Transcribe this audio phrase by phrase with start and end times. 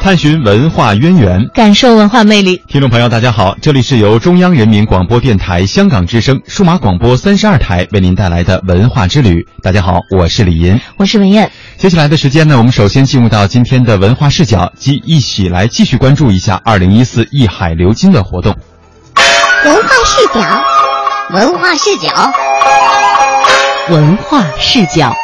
[0.00, 2.62] 探寻文化渊源，感受文化魅力。
[2.66, 9.46] 听众朋友，大家好，这里是由中央人民广播电台香港之声数码广播三十二台为您带来的文化之旅。
[9.62, 11.50] 大家好，我是李银，我是文艳。
[11.76, 18.56] 接下来的时间呢，我们首先进入到今天的文化视角，即一起来继续关注一下二零一四艺海流金的活动。
[19.64, 20.40] 文化视角，
[21.34, 22.32] 文化视角，
[23.90, 25.14] 文化视角。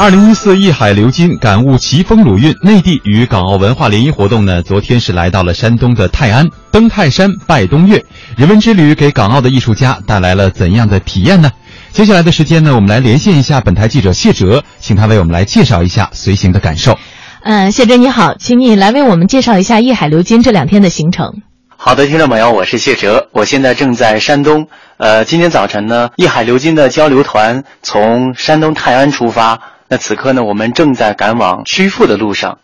[0.00, 2.54] 二零一四艺海流金，感悟奇风鲁韵。
[2.62, 8.04] 内地与港澳文化联谊活动呢，昨天是来到了山东的泰安，登泰山拜东岳，
[8.36, 11.50] 人文之旅给港澳的艺术家带来了怎样的体验呢？
[11.90, 16.96] 接下来的时间呢，我们来连线一下本台记者谢哲，请他为我们来介绍一下随行的感受。
[17.42, 21.42] 嗯，谢哲你好，请你来为我们介绍一下艺海流金这两天的行程。
[21.76, 24.68] 好的，听众朋友，我是谢哲，我现在正在山东。
[24.98, 29.58] 呃，今天早晨呢，艺海流金的交流团从山东泰安出发。
[29.90, 32.58] 那此刻呢，我们正在赶往曲阜的路上。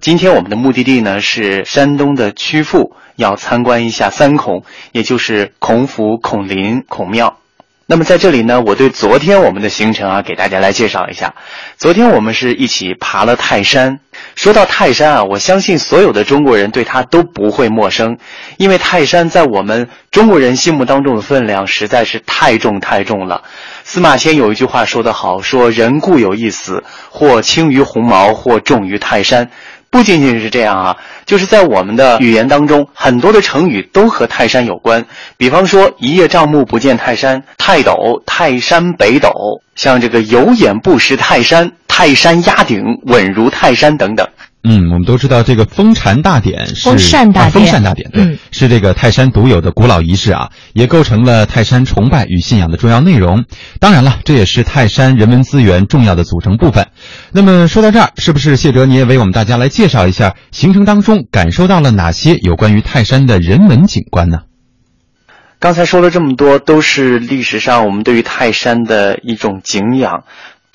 [0.00, 7.38] 今天我们的目的地呢是山东的曲阜，要参观一下三孔，也就是孔府、孔林、孔庙。
[7.88, 11.36] 那么在这里呢，我对昨天我们的行程啊，给大家来介绍一下。
[11.76, 14.00] 昨天我们是一起爬了泰山。
[14.34, 18.18] 说到泰山啊，我相信所有的中国人对它都不会陌生，
[18.56, 23.44] 因为泰山在我们中国人心目当中的分量实在是太重太重了。
[23.84, 29.48] 司马迁有一句话说得好，说人固有一死，或轻于鸿毛，或重于泰山。
[29.96, 35.06] 不仅仅是这样啊，就是在我们的语言当中，很多的成语都和泰山有关。
[35.38, 37.94] 比方说“一叶障目不见泰山”“泰斗
[38.26, 39.30] ”“泰山北斗”，
[39.74, 44.28] 像这个“有眼不识泰山”“泰山压顶稳如泰山”等等。
[44.68, 53.44] 嗯，我们都知道这个封禅大典是封禅大典，封禅大典对，是这个泰山独有的古老仪式啊，也构成了泰山崇拜与信仰的重要内容。
[53.78, 56.88] 当然了，这也是泰山人文资源重要的组成部分。
[57.30, 64.40] 那么说到这儿，是不是谢哲你也为我们大家来介绍一下行程当中感受到了哪些有关于泰山的人文景观呢？
[65.58, 70.24] 刚才说了这么多，都是历史上我们对于泰山的一种敬仰。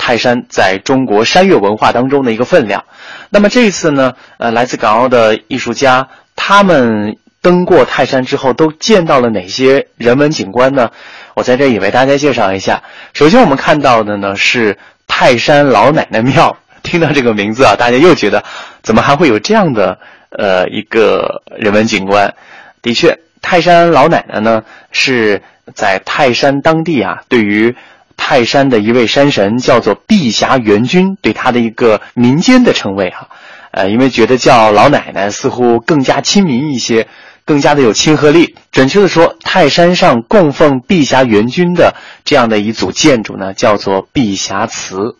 [0.04, 2.86] 泰山在中国山岳文化当中的一个分量。
[3.30, 10.90] 那么这一次呢，呃，来自港澳的艺术家，他们登过泰山之后，都见到了哪些人文景观呢？
[11.36, 12.82] 我在这也为大家介绍一下。
[13.14, 16.58] 首先，我们看到的呢是泰山老奶奶庙。
[16.82, 18.44] 听到这个名字啊，大家又觉得，
[18.82, 20.00] 怎么还会有这样的
[20.32, 22.34] 呃一个人文景观？
[22.82, 25.44] 的确，泰山老奶奶呢是
[25.76, 27.76] 在泰山当地啊，对于。
[28.24, 33.28] 泰山的一位山神叫做碧霞元君，对他的一个民间的称谓哈，
[33.72, 37.08] 呃，因为觉得叫老奶奶似乎更加亲民一些，
[37.46, 38.56] 更加的有亲和力。
[38.72, 45.18] 准确的说，泰山上供奉碧霞元君的这样的一组建筑呢，叫做碧霞祠。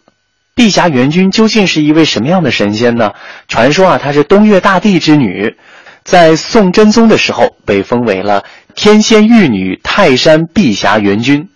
[0.54, 3.14] 碧霞元君究竟是一位什么样的神仙呢？
[3.48, 5.58] 传说啊，她是东岳大帝之女，
[6.04, 8.44] 在宋真宗的时候被封为了
[8.76, 11.50] 天仙玉女泰山碧霞元君。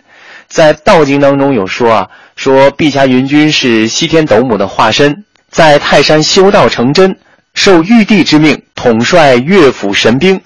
[0.47, 7.17] 在道经当中有说啊，说碧霞元君是西天斗母的化身，在泰山修道成真，
[7.53, 10.41] 受玉帝之命，统帅乐府神兵，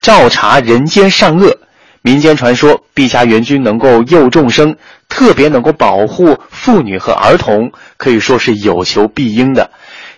[0.00, 1.58] 照察人间善恶。
[2.02, 4.76] 民间传说，碧霞元君能够佑众生，
[5.08, 9.70] 特别能够保护妇女和儿童，可以说是有求必应的。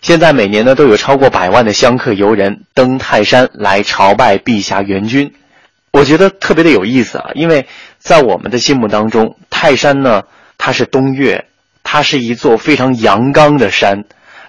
[0.03, 5.33] 现在每年呢，都有超过百万的香客游人登泰山来朝拜碧霞元君。
[5.93, 7.67] 我觉得特别的有意思啊，因为
[7.99, 10.23] 在我们的心目当中，泰山呢，
[10.57, 11.47] 它是东岳，
[11.83, 14.05] 它是一座非常阳刚的山，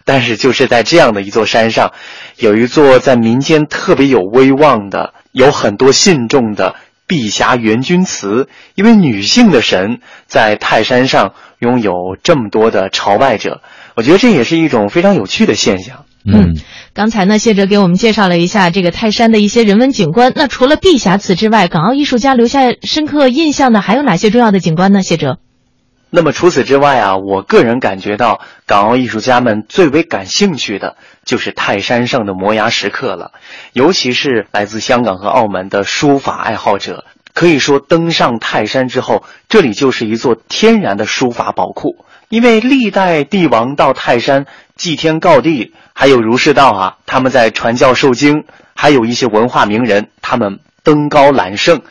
[0.05, 1.93] 但是就是在这样的一座山上，
[2.37, 6.75] 有一座在民间特别有威望的、有很多信众的
[7.07, 13.61] 碧霞元君祠，一位女性的神在泰山上拥有这么多的朝拜者，
[13.95, 16.05] 我觉得这也是一种非常有趣的现象。
[16.25, 16.55] 嗯。
[16.93, 20.33] 刚才呢，谢哲给我们介绍了一下这个泰山的一些人文景观。
[20.35, 25.01] 那除了碧霞祠之外，港澳艺术家留下深刻印象的还有哪些重要的景观呢？
[25.01, 25.37] 谢哲，
[26.09, 33.31] 那么除此之外啊，我个人感觉到港澳艺术家们最为感兴趣的就是泰山上的摩崖石刻了，
[33.71, 42.05] 尤其是来自香港和澳门的书法爱好者，可以说登上泰山之后，这里就是一座天然的书法宝库。
[42.31, 44.45] 因为历代帝王到泰山
[44.77, 51.81] 祭天告地，还有儒释道啊，他们在传教授经，还有一些文化名人，他们登高揽胜。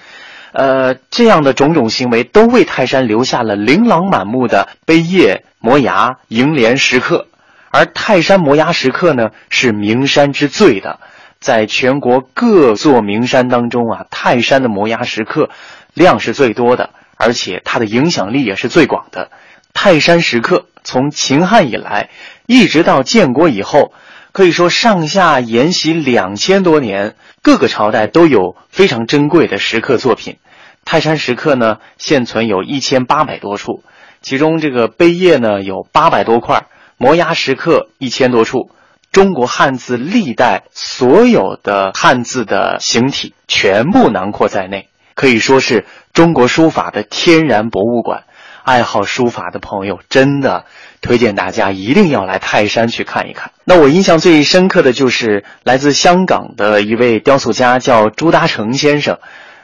[0.52, 7.28] 呃，这样的种种行为都为泰山留下了琳琅满目的碑页、摩崖、楹联石刻，
[7.70, 11.00] 而泰山摩崖石刻呢是名山之最的，
[11.38, 15.50] 在全国各座名山当中啊，泰山的摩崖石刻
[15.92, 16.88] 量是最多的，
[17.18, 19.30] 而且它的影响力也是最广的。
[19.72, 22.10] 泰山石刻从秦汉以来，
[22.46, 23.92] 一直到建国以后。
[24.32, 30.36] 可以说，上下沿袭两千多年，各个朝代都有非常珍贵的石刻作品。
[30.84, 33.82] 泰山石刻呢，现存有一千八百多处，
[34.22, 38.70] 其中这个碑页呢有八百多块，摩崖石刻一千多处。
[39.10, 48.22] 中国汉字历代所有的汉字的形体全部囊括在内，可以说是中国书法的天然博物馆。
[48.70, 50.64] 爱好书法的朋友，真的
[51.00, 53.50] 推荐大家一定要来泰山去看一看。
[53.64, 59.18] 那我印象最深刻的就是来自香港的一位雕塑家，叫朱达成先生，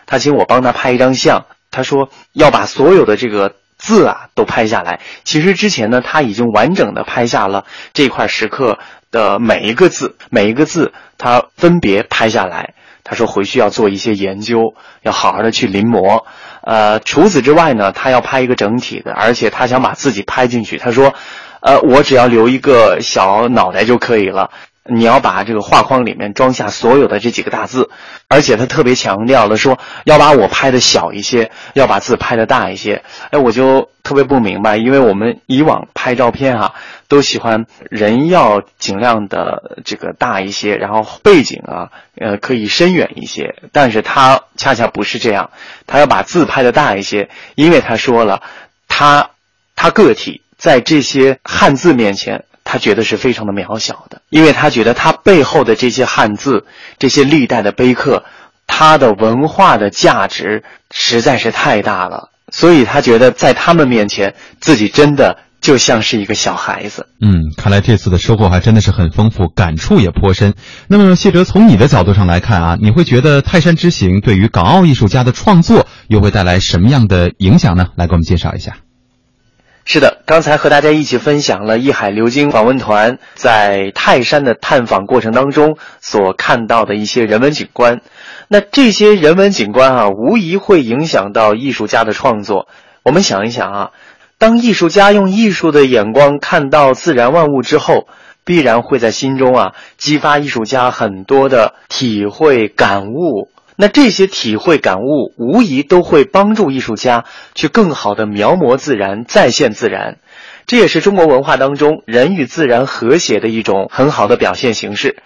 [0.07, 1.47] 他请我帮他拍一张相。
[1.71, 4.99] 他说要把所有的这个字啊都拍下来。
[5.23, 8.81] 其实之前呢，他已经完整的拍下了这块石刻
[9.13, 12.75] 的每一个字，每一个字他分别拍下来。
[13.05, 16.25] 他说回去要做一些研究，要好好的去临摹。
[16.67, 20.79] 呃，除此之外呢，他要拍一个整体的，而且他想把自己拍进去。
[20.79, 21.15] 他说，
[21.61, 24.51] 呃，我只要留一个小脑袋就可以了。
[24.89, 27.91] 你要把这个画框里面装下所有的这几个大字，
[28.29, 33.03] 而且他特别强调了说要把我拍的小一些，要把字拍的大一些。
[33.31, 36.75] 哎，我就特别不明白，因为我们以往拍照片哈，
[37.09, 43.55] 都喜欢人要尽量的这个大一些，然后背景啊，呃，可以深远一些。
[43.73, 45.51] 但是他恰恰不是这样，
[45.87, 48.43] 他要把字拍的大一些，因为他说了，
[48.89, 49.31] 他
[49.75, 52.45] 他个体在这些汉字面前。
[52.67, 56.67] 他觉得是非常的渺小的，因为他觉得他背后的这些汉字、
[56.99, 58.25] 这些历代的碑刻，
[58.67, 67.07] 它的文化的价值实在是太大了，所以他觉得在他们面前，自己真的就像是一个小孩子。
[67.21, 70.55] 嗯，看来这次的收获还真的是很丰富，感触也颇深。
[70.89, 77.87] 那么谢哲，从你的角度上来看啊，你会觉得泰山之行对于港澳艺术家的创作又会带来什么样的影响呢？
[77.97, 78.79] 来给我们介绍一下。
[79.89, 88.01] 是的，刚才和大家一起分享了艺海流金访问团在泰山的探访过程当中所看到的一些人文景观。
[88.49, 92.67] 那这些人文景观啊，无疑会影响到艺术家的创作。
[93.05, 93.91] 我们想一想啊，
[94.39, 98.09] 当艺术家用艺术的眼光看到自然万物之后，
[98.45, 103.51] 必然会在心中啊激发艺术家很多的体会感悟。
[103.77, 107.25] 那这些体会感悟，无疑都会帮助艺术家
[107.55, 110.17] 去更好的描摹自然、再现自然。
[110.67, 115.17] 这也是中国文化当中人与自然和谐的一种很好的表现形式。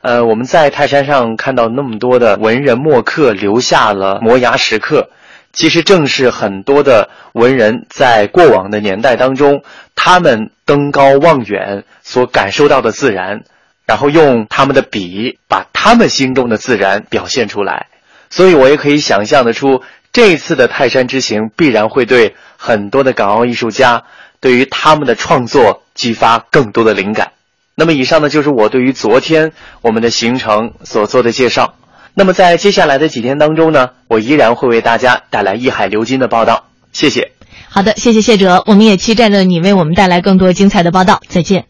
[0.00, 5.10] 呃，我们在泰山上看到那么多的文人墨客留下了摩崖石刻，
[5.52, 9.62] 其实正是很多的文人在过往的年代当中，
[9.94, 13.42] 他们登高望远所感受到的自然，
[13.86, 17.88] 然后用他们的笔把他们心中的自然表现出来。
[18.30, 19.82] 所以，我也可以想象得出，
[20.12, 24.04] 这次的泰山之行必然会对很多的港澳艺术家，
[24.40, 27.32] 对于他们的创作激发更多的灵感。
[27.74, 31.74] 那么，以上呢就是我对于昨天我们的行程所做的介绍。
[32.14, 36.64] 那么，在接下来的几天当中呢，我依然会为大家带来一海流金的报道。
[36.92, 37.32] 谢谢。
[37.70, 41.20] 好的，谢谢谢哲，我们也期待着你为我们带来更多精彩的报道。
[41.28, 41.66] 再见。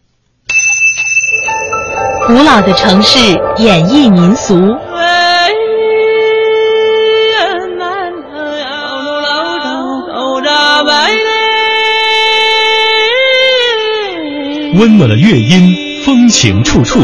[2.25, 3.19] 古老的城市
[3.57, 4.88] 演绎民俗。
[14.73, 16.99] 温暖的乐音，风情处处。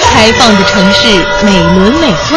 [0.00, 1.08] 开放的城市，
[1.44, 2.36] 美轮美奂。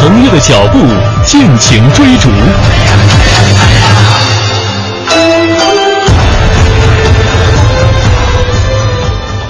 [0.00, 0.78] 朋友的脚步，
[1.26, 2.30] 尽情追逐。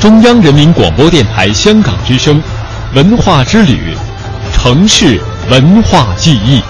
[0.03, 2.43] 中央人民广播电台香港之声，
[2.93, 3.95] 文化之旅，
[4.53, 6.61] 城市文化记忆。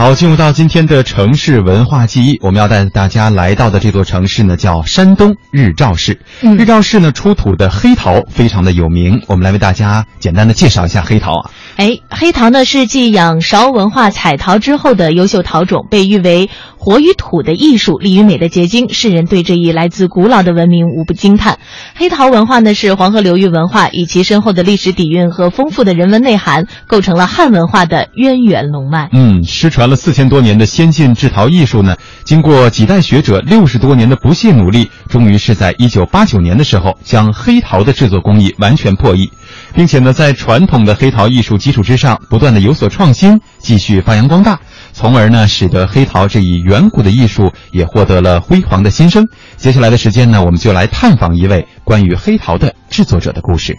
[0.00, 6.18] 好，进入到今天的城市文化记忆，我们要带大家来到的这座城市呢，叫山东日照市。
[6.40, 11.50] 嗯日照市呢出土的黑陶非常的有名，我们来为大家简单的介绍一下黑陶啊。
[11.80, 18.92] 哎，黑陶呢是继仰韶文化彩陶之后的优秀陶种，被誉为活与土的艺术，立于美的结晶。
[18.92, 21.58] 世人对这一来自古老的文明无不惊叹。
[21.94, 29.08] 黑陶文化呢是黄河流域文化，以其深厚的历史底蕴和丰富的人文内涵，构成了汉文化的渊源龙脉。
[29.14, 39.30] 嗯，失传了四千多年的先进制陶艺术呢，经过几代学者六十多年的不懈努力，终于是在一九八九年的时候，将黑陶的制作工艺完全破译，
[39.74, 44.58] 并且呢，在传统的黑陶艺术基础之上，不断的有所创新，继续发扬光大，
[44.92, 49.26] 从而呢，使得黑陶这一远古的艺术也获得了辉煌的新生。
[49.56, 53.76] 接下来的时间呢，我们就来探访一位关于黑陶的制作者的故事。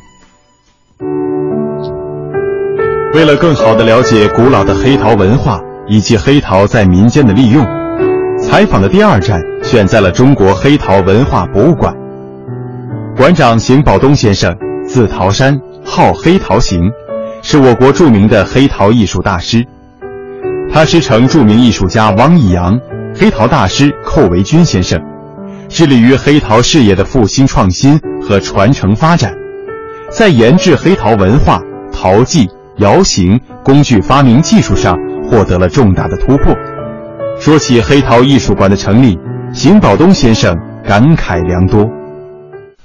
[3.14, 5.60] 为了更好的了解古老的黑陶文化
[5.90, 7.66] 以及黑陶在民间的利用，
[8.42, 11.94] 采访的第二站选在了中国黑陶文化博物馆。
[13.18, 14.56] 馆长邢宝东先生，
[14.92, 16.92] 字陶山，号黑陶行，
[17.42, 19.66] 是我国著名的黑陶艺术大师。
[20.70, 22.78] 他师承著名艺术家汪义扬、
[23.16, 25.00] 黑陶大师寇维钧先生，
[25.70, 29.34] 致力于黑陶事业的复兴创新和传承发展，
[30.10, 31.62] 在研制黑陶文化、
[31.94, 34.94] 陶技、窑形、工具发明技术上
[35.24, 36.54] 获得了重大的突破。
[37.40, 39.18] 说起黑陶艺术馆的成立，
[39.54, 41.90] 邢宝东先生感慨良多。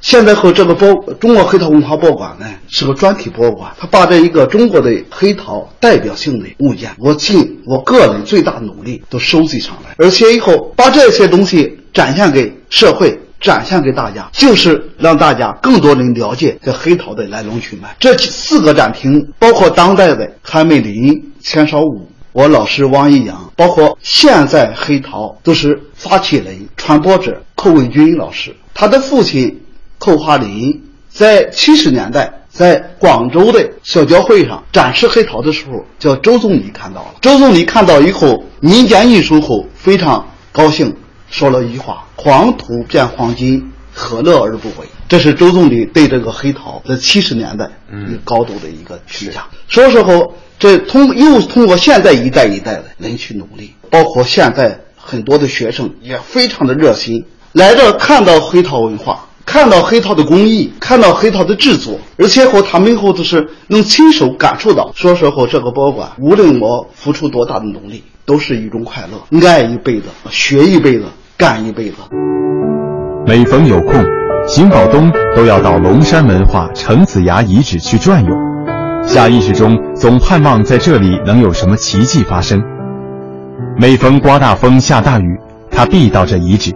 [0.07, 13.19] 现在和这个博中国黑陶文化博物馆呢是个专题博物馆，它把这一个中国的黑陶代表性的物件，我尽我个人最大努力都收集上来，而且以后把这些东西展现给社会。
[13.39, 17.95] 展现给大家，就是让大家更多人了解这黑陶的来龙去脉。
[18.01, 29.61] 这四个展厅包括当代的韩美林、钱绍武、我老师王一阳，包括现在黑陶都是发起人、传播者寇文军老师，他的父亲
[29.99, 37.15] 寇华林在七十年代在广州的小交会上展示黑陶的时候，叫周总理看到了。
[37.21, 40.95] 周总理看到以后，民间艺术后非常高兴，
[41.31, 49.47] 说了一句话：“黄土变黄金，何乐而不为？”这是周总理对这个黑陶在七十年代一个高度的一个评价。
[49.69, 59.26] 说时候，这通又通过现在一代一代的人去努力，包括现在很多的学生也非常的热心，来这儿看到黑陶文化。
[59.47, 64.91] 看到黑陶的工艺，看到黑陶的制作，而且和他们以后都是能亲手感受到。
[64.95, 71.05] 说实话，这个博物馆无论我付出多大的努力，都是一种快乐，爱一辈子，学一辈子，
[71.39, 71.97] 干一辈子。
[73.25, 74.05] 每逢有空，
[74.49, 78.31] 邢宝东都要到龙山文化程子崖遗址去转悠，
[79.07, 82.61] 下意识中总盼望在这里能有什么奇迹发生。
[83.79, 85.39] 每逢刮大风、下大雨，
[85.71, 86.75] 他必到这遗址，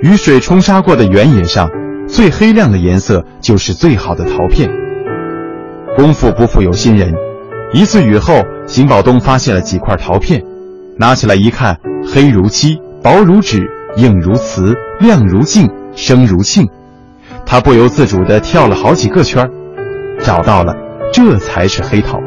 [0.00, 1.68] 雨水冲刷过的原野上，
[2.06, 4.70] 最黑亮的颜色就是最好的陶片。
[5.96, 7.12] 功夫不负有心人，
[7.72, 10.42] 一次雨后，邢宝东发现了几块陶片，
[10.98, 16.66] 拿起来一看，黑如漆，薄如纸，硬如瓷，亮如镜，声如磬。
[17.44, 19.48] 他不由自主地跳了好几个圈，
[20.20, 20.74] 找到了，
[21.12, 22.18] 这才是黑陶，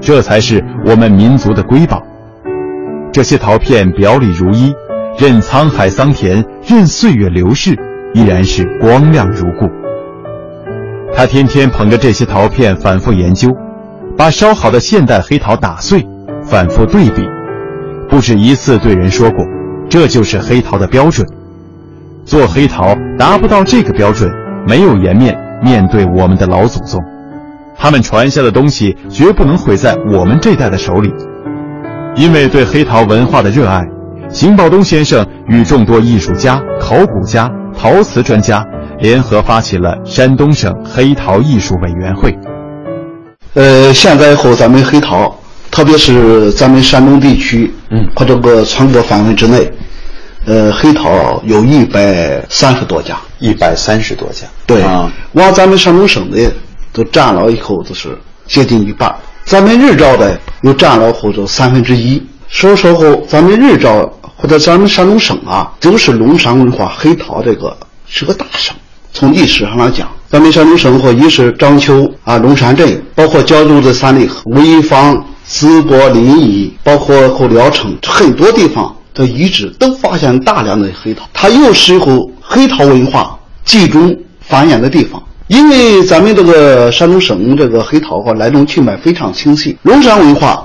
[0.00, 2.02] 这才是我们民族的瑰宝。
[3.12, 4.72] 这些陶片表里如一，
[5.18, 7.76] 任沧海桑田，任岁月流逝，
[8.14, 9.68] 依然是光亮如故。
[11.14, 13.48] 他天天捧着这些陶片反复研究，
[14.16, 16.06] 把烧好的现代黑陶打碎，
[16.42, 17.28] 反复对比，
[18.08, 19.44] 不止一次对人说过，
[19.88, 21.26] 这就是黑陶的标准。
[22.24, 24.30] 做黑陶达不到这个标准，
[24.66, 27.02] 没有颜面面对我们的老祖宗，
[27.74, 31.12] 他们传下的东西绝不能毁在我们这代的手里。
[32.14, 33.82] 因为对黑陶文化的热爱，
[34.28, 38.66] 邢宝东先生与众多艺术家、考古家、陶瓷专家
[38.98, 42.36] 联合发起了山东省黑陶艺术委员会。
[43.54, 45.32] 呃，现在以后咱们黑陶，
[45.70, 49.70] 特别是咱们山东地区，嗯和这个全国范围之内，
[50.44, 53.16] 呃，黑陶有一百三十多家。
[53.38, 54.44] 一百三十多家。
[54.66, 56.52] 对，啊，往咱们山东省的
[56.92, 59.14] 都占了以后，都是接近一半。
[59.44, 62.20] 咱们日照的又占了或者三分之一。
[62.48, 67.76] 说实话，咱们日照或者咱们山东省啊，就是龙山文化黑陶这个
[68.06, 68.72] 是个大省。
[69.12, 75.12] 从历史上来讲，咱们山东省或一是章丘啊、龙山镇，包括胶州的三里河、潍坊、
[75.50, 81.28] 淄博、临沂，包括后聊城，很多地方的遗址都发现大量的黑陶。
[81.32, 85.20] 它又是一后黑陶文化集中繁衍的地方。
[85.48, 90.64] 因为咱们这个山东省这个黑陶和来龙去脉非常清晰，龙山文化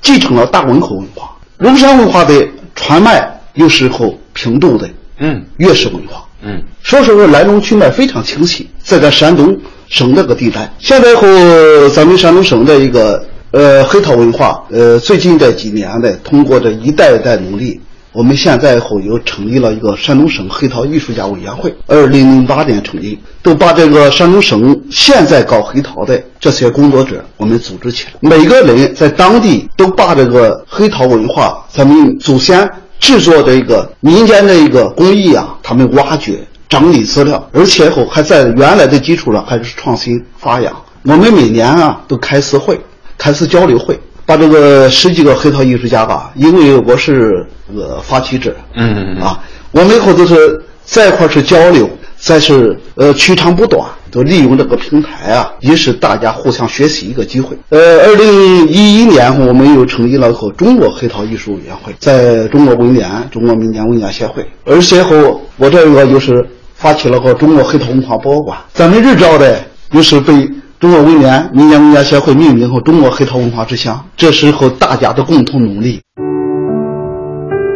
[0.00, 4.88] 继承了大汶口文化，龙山文化的传脉有时候平度的，
[5.18, 9.56] 嗯，越式文化，嗯，说实话来龙去脉非常清晰，在咱山东
[9.88, 10.72] 省那个地带。
[10.78, 17.80] 现在和咱们山东省的一个呃黑陶文化，呃最近这几年呢，通过这一代一代努力。
[18.12, 36.38] 我们现在后又成立了一个山东省黑陶艺术家委员会，二零零八年成立，都把这个山东省现在搞黑陶的这些工作者，我们组织起来，每个人在当地都把这个黑陶文化，咱们祖先制作的一个民间的一个工艺啊，他们挖掘、
[36.68, 40.70] 整理资料，而且以后还在原来的基础上还是创新发扬。
[41.04, 42.78] 我们每年啊都开次会，
[43.16, 43.98] 开次交流会。
[44.24, 49.38] 把这个十几个黑陶艺术家吧，因为我是呃发起者，嗯啊，
[49.72, 57.56] 我们以后都是在一块是交流，再是呃取长补短，都利用这个平台啊，也是大家互相学习一个机会。
[57.70, 69.58] 呃，二零一一年我们又成立了和中国黑陶艺术委员会，在中国文联、中国民间文化协会，而且后我这个又是发起了个中国黑陶文化博物馆，咱们日照的
[69.90, 70.48] 又是被。
[70.82, 74.04] 中国文联民间文化协会命名后，中国黑陶文化之乡。
[74.16, 76.00] 这时候大家的共同努力。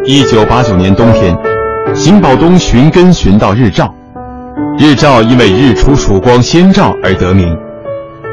[0.05, 1.33] 一九八九年冬天，
[1.95, 3.95] 邢宝东寻根寻到日照。
[4.77, 7.57] 日照因为日出曙光先照而得名，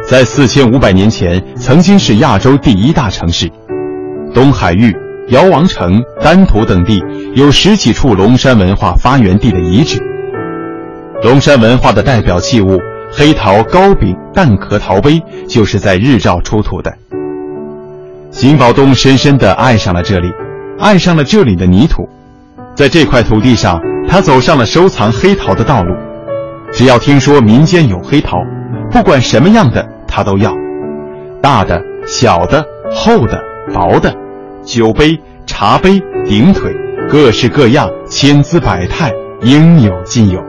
[0.10, 3.48] 在四千五百年前曾经是亚洲第一大城市。
[4.34, 4.92] 东海域、
[5.28, 7.00] 姚王城、丹徒等地
[7.36, 10.02] 有十几处龙山文化发源地的遗址。
[11.22, 12.82] 龙山文化的代表器物。
[13.16, 16.92] 黑陶高柄蛋壳陶杯就是在日照出土的。
[18.32, 20.32] 邢宝东深深地爱上了这里，
[20.80, 22.10] 爱上了这里的泥土，
[22.74, 23.80] 在这块土地上，
[24.10, 25.94] 他走上了收藏黑陶的道路。
[26.72, 28.40] 只要听说民间有黑陶，
[28.90, 30.52] 不管什么样的他都要，
[31.40, 33.40] 大的、小的、厚的、
[33.72, 34.12] 薄的，
[34.64, 35.16] 酒杯、
[35.46, 36.76] 茶杯、顶腿，
[37.08, 40.44] 各式各样，千姿百态，应有尽有。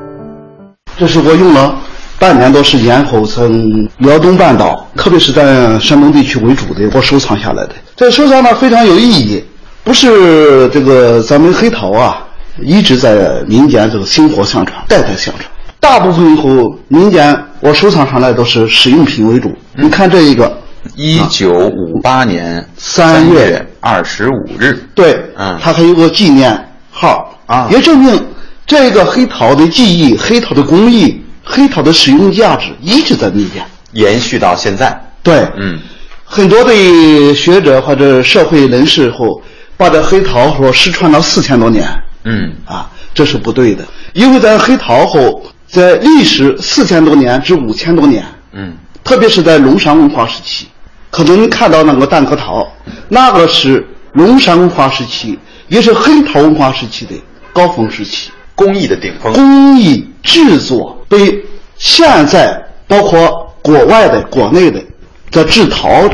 [0.96, 1.77] 这是我用了。
[2.18, 7.74] 半年多时间后，从辽东半岛，特别是在山东地区为主的，我收藏下来的。
[7.96, 9.44] 这收藏呢非常有意义，
[9.83, 12.24] 不是这个咱们黑陶啊，
[12.62, 15.44] 一直在民间这个薪火相传，代代相传。
[15.81, 19.53] 大部分以后民间我收藏上来都是使用品为主。
[19.77, 20.57] 你看这一个，
[20.94, 26.59] 一九五八年三月二十五日，对，嗯，它还有个纪念
[26.90, 28.18] 号啊，也证明
[28.64, 31.20] 这个黑陶的技艺、黑陶的工艺。
[31.44, 34.98] 黑陶的使用价值一直在民间延续到现在。
[35.22, 35.78] 对，嗯，
[36.24, 39.40] 很多的学者或者社会人士后
[39.76, 41.87] 把这黑陶说失传了四千多年。
[42.24, 50.66] 嗯，啊，这是不对的，因为在黑陶后，在历史四千多年至五千多年，嗯，特别是在龙山文化时期，
[51.11, 52.66] 可能看到那个蛋壳陶，
[53.09, 57.14] 那个是龙山文化时期，也是黑陶文化时期的
[57.52, 58.30] 高峰时期。
[58.54, 61.44] 工艺的顶峰，工艺制作对
[61.77, 64.83] 现在包括国外的、国内的，
[65.31, 66.09] 在制陶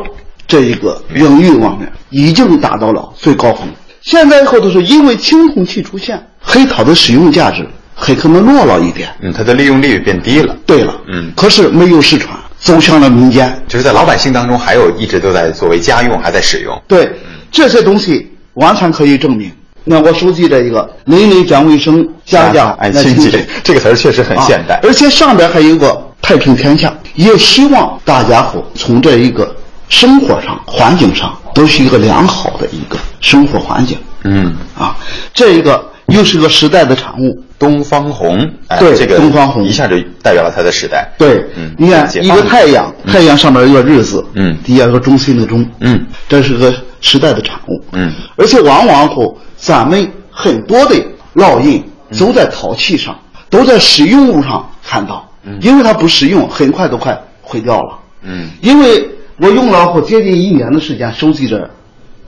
[0.47, 3.67] 这一个领域方面，已经达到了最高峰。
[4.03, 9.09] 现在以后都是因为青铜器出现，黑陶的使用价值很可能落了一点。
[9.23, 10.57] 嗯，它的利用率变低了。
[10.67, 16.83] 对了，嗯，可是没有失传，走向了民间，就是在老百姓当中还有一直都在作为家用，还在使用。
[16.87, 17.11] 对，
[17.51, 19.51] 这些东西完全可以证明。
[19.85, 29.55] 那我手机这一个“人人讲卫生，家家爱清洁”， 这个词儿确实很现代，而且上边还有个“太平天下”，也希望大家伙从这一个
[29.89, 33.97] 生活上、环境上都是一个良好的一个生活环境。
[34.25, 34.97] 嗯，啊，
[35.33, 37.43] 这一个又是个时代的产物。
[37.59, 38.39] 东方红，
[38.79, 41.07] 对，这个东方红一下就代表了它的时代。
[41.19, 47.79] 对，嗯，你看一个太阳，太阳上面一个日字，嗯，底下个中心的中，嗯，这是个时代的产物。
[47.93, 49.37] 嗯，而且往往后。
[49.61, 50.97] 咱们很多的
[51.35, 51.85] 烙印
[52.19, 53.15] 都在陶器上，
[53.51, 55.29] 都在实用物上看到，
[55.61, 57.99] 因为它不实用，很快都快毁掉了。
[58.23, 61.69] 嗯，因为我用了我接近一年的时间收集着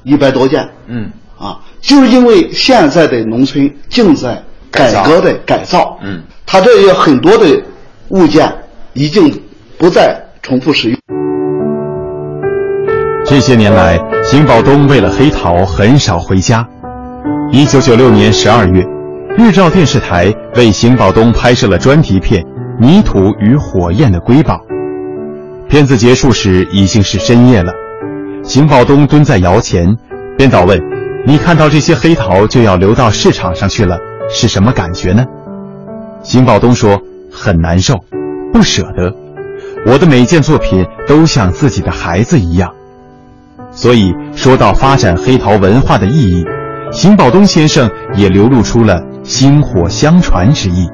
[0.03, 0.69] 一百多件。
[0.89, 5.99] 嗯，啊，就是因为现在的农村正在改革的改造。
[6.03, 7.47] 嗯，它这些很多的
[8.09, 8.53] 物件
[8.93, 9.43] 已经
[9.79, 10.99] 不再重复使用。
[13.25, 16.69] 这些年来，邢宝东为了黑陶很少回家。
[17.55, 18.83] 一九九六年十二月，
[19.37, 22.43] 日照电视台为邢宝东拍摄了专题片
[22.81, 24.55] 《泥土与火焰的瑰宝》。
[25.69, 27.71] 片子结束时已经是深夜了，
[28.43, 29.87] 邢宝东蹲在窑前，
[30.39, 30.81] 编导问
[31.29, 33.99] ：“你看到这些黑陶就要流到市场上去了，
[34.31, 35.23] 是什么感觉呢？”
[36.25, 36.99] 邢宝东说
[37.31, 38.03] ：“很难受，
[38.51, 39.15] 不舍得。
[39.85, 42.73] 我的每件作品都像自己的孩子一样。”
[43.73, 46.47] 所以说到发展黑陶文化的意义，
[46.93, 50.87] 邢宝东先生也流露出了薪火相传之意。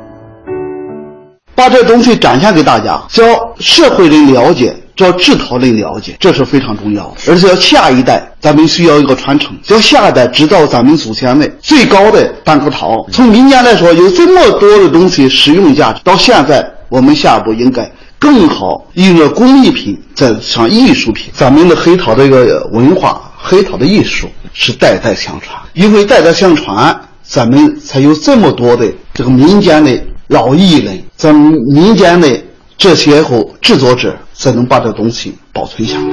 [1.56, 3.24] 把这东西展现给大家，叫
[3.58, 7.32] 社会人了解，叫制陶人了解，这是非常重要的。
[7.32, 13.04] 而且要下一代，咱们需要一个传承，叫下一代知道咱们祖先的最高的单颗陶。
[13.10, 21.32] 从民间来说，有这么多的东西实用价值，到现在我们下一步应该更好用着工艺品，再上艺术品。
[21.34, 29.98] 咱们的黑陶这个文化，黑陶的艺术是代代相传，因为代代相传，咱们才有这么多的这个民间的。
[30.28, 32.28] 老艺人，咱们民间的
[32.76, 36.04] 这些后制作者，才能把这东西保存下来。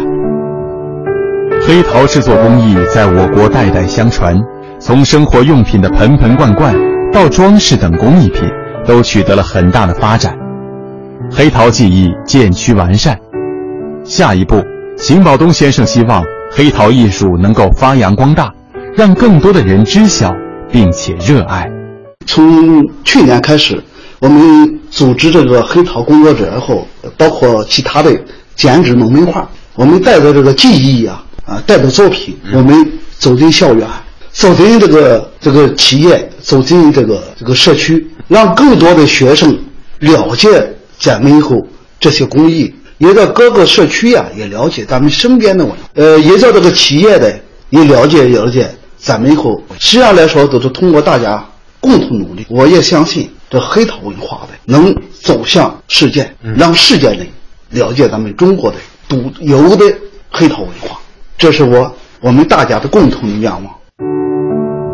[1.67, 4.33] 黑陶制作工艺在我国代代相传，
[4.79, 6.73] 从生活用品的盆盆罐罐
[7.11, 8.49] 到装饰等工艺品，
[8.85, 10.33] 都取得了很大的发展。
[11.29, 13.19] 黑陶技艺渐趋完善。
[14.05, 14.63] 下一步，
[14.95, 16.23] 邢宝东先生希望
[16.57, 18.49] 黑陶艺术能够发扬光大，
[18.95, 20.33] 让更多的人知晓
[20.71, 21.69] 并且热爱。
[22.25, 23.83] 从去年开始。
[24.19, 26.87] 我们组织这个黑陶工作者后，
[27.17, 28.09] 包括其他的
[28.55, 32.89] 剪纸农民画，我们带着这个技艺啊啊，带着作品，我们
[33.19, 33.85] 走进校园，
[34.31, 39.55] 走进这个这个企业，走进这个这个社区，让更多的学生
[39.99, 41.57] 了解咱们以后
[41.99, 51.45] 这些工艺，也在各个社区呀也了解咱们身边的文化，呃，也在这个企业的也了解了解咱们以后，实际上来说都是通过大家
[51.79, 53.29] 共同努力，我也相信。
[53.47, 57.27] 这黑桃文化的能走向世界，让世界人
[57.69, 58.77] 了解咱们中国的
[59.07, 59.85] 独有的
[60.31, 60.99] 黑桃文化，
[61.37, 63.63] 这是我我们大家的共同的愿望。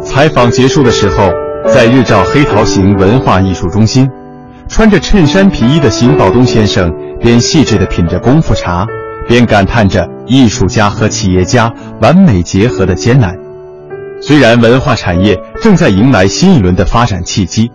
[0.03, 1.31] 采访结束的时候，
[1.73, 4.07] 在日照黑桃行文化艺术中心，
[4.71, 8.87] 穿着衬衫皮衣的邢宝东先生边细致地品着功夫茶，
[9.27, 13.35] 边感叹着艺术家和企业家完美结合的艰难。
[14.21, 17.69] 虽然文化产业正在迎来新一轮的发展契机。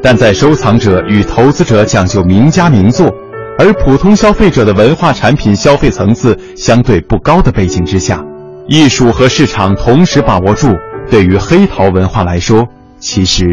[0.00, 3.10] 但在收藏者与投资者讲究名家名作，
[3.58, 8.22] 而普通消费者的文化产品消费层次相对不高的背景之下，
[8.68, 10.72] 艺术和市场同时把握住，
[11.10, 12.64] 对于黑陶文化来说，
[13.00, 13.44] 其实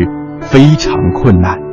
[0.42, 1.65] 非常困难。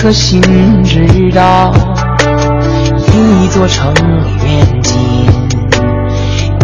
[0.00, 0.40] 颗心
[0.84, 1.72] 知道，
[3.12, 3.92] 一座城
[4.44, 4.96] 远近，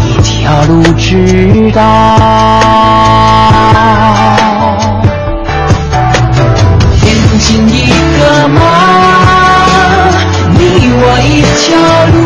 [0.00, 1.82] 一条路知道。
[7.02, 7.06] 远
[7.40, 8.62] 近一个梦，
[10.54, 11.74] 你我一条
[12.14, 12.16] 路，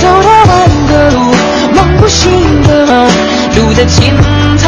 [0.00, 0.50] 走得完
[0.88, 1.16] 的路，
[1.76, 2.18] 梦不醒
[2.64, 3.06] 的梦，
[3.54, 4.66] 路的尽头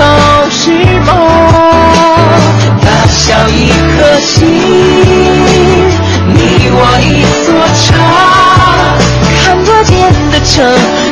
[0.49, 0.71] 是
[1.05, 1.71] 梦。
[3.12, 4.40] 大小一颗心，
[6.33, 6.38] 你
[6.72, 7.05] 我一
[7.44, 7.53] 座
[7.85, 7.92] 城，
[9.44, 9.92] 看得见
[10.31, 10.64] 的城，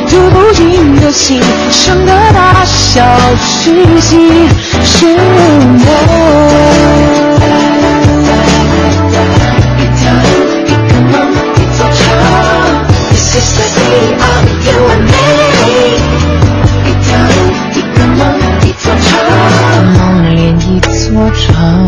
[0.09, 0.59] 读不尽
[0.99, 3.05] 的心，生的大小
[3.39, 4.49] 是喜
[4.83, 5.19] 是忧。
[20.91, 21.80] 心，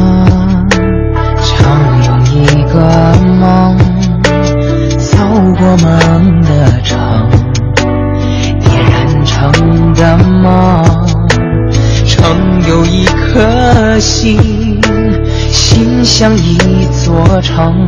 [16.23, 17.86] 像一座城，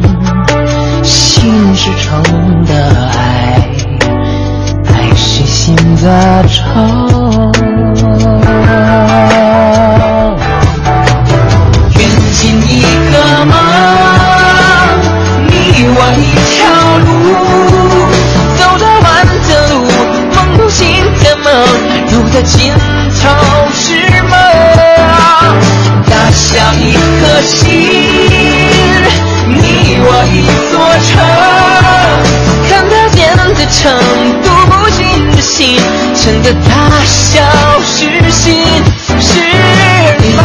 [1.02, 2.22] 心是城
[2.66, 2.74] 的
[3.14, 3.64] 爱，
[4.92, 7.50] 爱是心的城。
[11.98, 11.98] 远
[12.34, 13.56] 近一个梦，
[15.48, 15.54] 你
[15.96, 16.60] 我一条
[17.06, 17.08] 路，
[18.58, 19.08] 走得完
[19.48, 19.74] 的路，
[20.36, 20.84] 梦不醒
[21.24, 21.48] 的梦，
[22.12, 22.54] 路的尽
[23.24, 23.24] 头
[23.72, 23.86] 是
[24.24, 24.36] 梦。
[26.38, 27.24] 心，你我
[30.36, 31.16] 一座城，
[32.70, 33.82] 看得见的城，
[34.44, 35.80] 读不尽的心，
[36.14, 36.70] 城的大
[37.06, 37.42] 小
[37.86, 38.44] 是心
[39.18, 39.40] 是
[40.36, 40.44] 梦。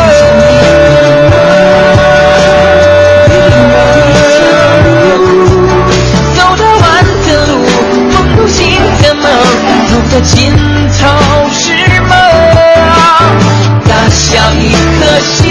[6.36, 6.82] 走得完
[7.26, 7.50] 的路，
[8.12, 8.58] 梦不醒
[9.02, 9.24] 的梦，
[9.90, 10.52] 走的尽
[11.00, 11.02] 头
[11.52, 11.58] 是
[12.02, 12.10] 梦。
[13.88, 15.48] 大小一颗心，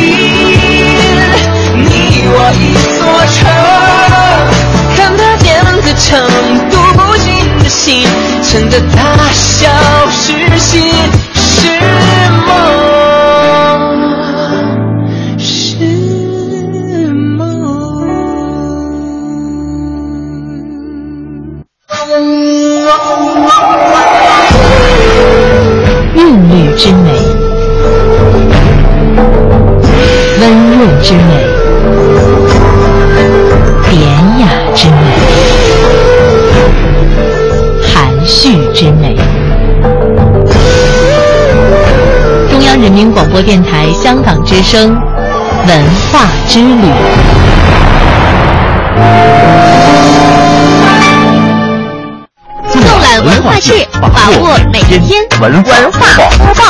[1.75, 2.63] 你我一
[2.97, 2.99] 座
[3.35, 3.37] 城，
[5.99, 6.23] 见的城，
[6.71, 8.07] 读不尽的心，
[8.43, 9.01] 城的大
[9.33, 9.69] 小
[10.09, 10.81] 是心
[11.33, 11.69] 是
[12.47, 12.49] 梦，
[15.37, 15.85] 是
[17.13, 17.39] 梦。
[26.15, 27.07] 韵律之美，
[30.39, 30.43] 温
[30.77, 31.19] 润之美，
[33.89, 33.99] 典
[34.39, 34.95] 雅之美，
[38.39, 39.17] 含蓄之美。
[42.49, 44.91] 中央人民广播电台香港之声
[45.67, 46.87] 文化之旅。
[52.71, 54.07] 纵览文化志，把
[54.39, 55.99] 握每一天文化文化
[56.37, 56.63] 播报。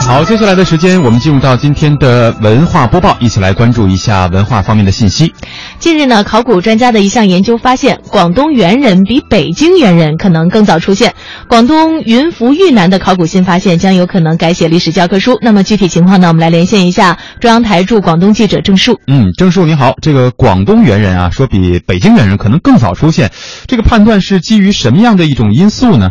[0.00, 5.32] 好，接下来的时间，我们进入到今天的文化播报，一起来关注一下文化方面的信息。
[5.80, 11.14] 近日呢，考古专家的一项研究发现，广东猿人比北京猿人可能更早出现。
[11.48, 15.38] 广东云浮玉南的考古新发现将有可能改写历史教科书。
[15.40, 19.00] 那么具体情况呢，我们来连线一下中央台驻广东记者郑树。
[19.06, 23.30] 嗯，郑树你好，这个广东猿人啊，说比北京猿人可能更早出现，
[23.66, 26.10] 这个判断是基于什么样的一种因素呢？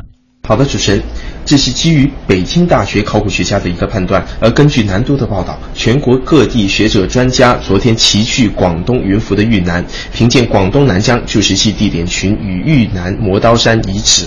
[0.49, 1.03] 好的，主持人，
[1.45, 4.25] 这是基于北京大学考古学家的一个判断。
[4.39, 14.23] 而根据南都的报道，全国各地学者专家昨天齐聚广东云浮的玉南，凭借广东南疆旧石器地点群与玉南磨刀山遗址，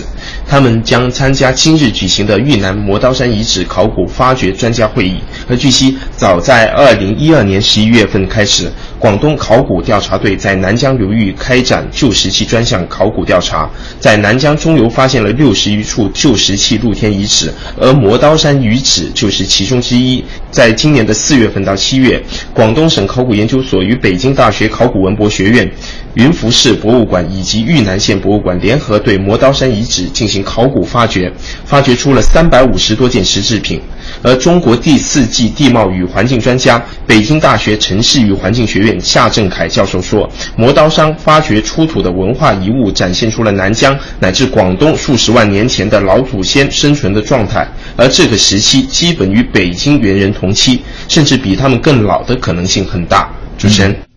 [0.47, 5.19] 他们将参加今日举行的玉南磨刀山遗址考古发掘专家会议。
[5.49, 20.23] 而据悉，早在二零一二年十一月份开始，广东考古调查队在南疆流域开展旧石器专项考古调查，在南疆中游发现了六十余处旧石器露天遗址，而磨刀山遗址就是其中之一。
[20.51, 22.23] 在今年的四月份到七月，
[22.53, 25.69] 广东省考古研究所与北京大学考古文博学院、
[26.15, 31.31] 云浮市博物馆以及玉南县博物馆联合对磨刀山遗址进行考古发掘，
[31.65, 33.81] 发掘出了三百五十多件石制品。
[34.21, 53.27] 而中国第四纪地貌与环境专家、北京大学城市与环境学院夏振凯教授说，磨刀山发掘出土的文化遗物展现出了南疆乃至广东数十万年前的老祖先生存的状态，而这个时期基本与北京猿人同期，甚至比他们更老的可能性很大。
[53.57, 54.12] 主持人。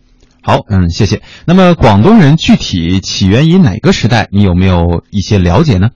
[0.47, 1.23] 好，嗯，谢谢。
[1.45, 4.29] 那么广东人具体起源于哪个时代？
[4.31, 5.89] 你有没有一些了解呢？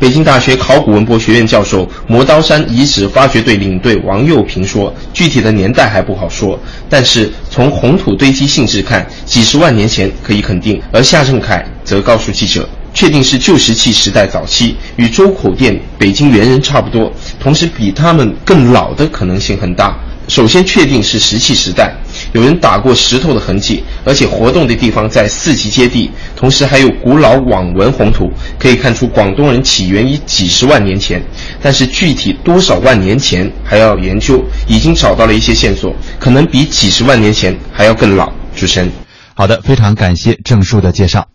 [0.00, 19.96] 北京大学考古文博学院教授、磨刀山遗址发掘队领队王佑平说：“具体的年代还不好说，但是从红土堆积性质看，几十万年前可以肯定。”而夏正凯则告诉记者：“确定是旧石器时代早期，与周口店、北京猿人差不多，同时比他们更老的可能性很大。
[20.28, 21.92] 首先确定是石器时代，
[22.32, 31.22] 有人打过石头的痕迹，而且活动的地方在四级阶地，同时还有古老网纹红土，可以看出广东人起源于几十万年前。
[31.62, 38.32] 但是具体多少万年前还要研究，已经找到了一些线索，可能比几十万年前还要更老。
[38.56, 38.90] 主持人，
[39.34, 41.26] 好的，非常感谢郑树的介绍。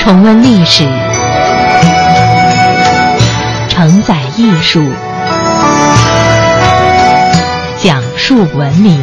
[0.00, 0.84] 重温历史，
[3.68, 4.82] 承载艺术，
[8.28, 8.94] 祝文明。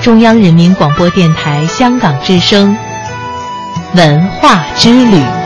[0.00, 2.76] 中央人民广播电台香港之声
[3.96, 5.45] 文化之旅。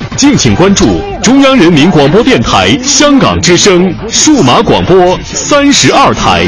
[0.21, 6.45] 敬请关注中央人民广播电台香港之声数码广播三十二台。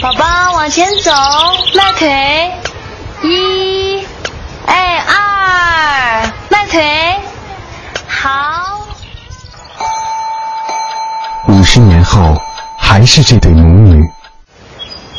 [0.00, 1.10] 宝宝往前走，
[1.74, 2.52] 迈腿，
[3.24, 4.06] 一，
[4.66, 7.16] 哎二，迈腿，
[8.06, 8.62] 好。
[11.46, 12.40] 五十年后，
[12.78, 14.00] 还是这对母女。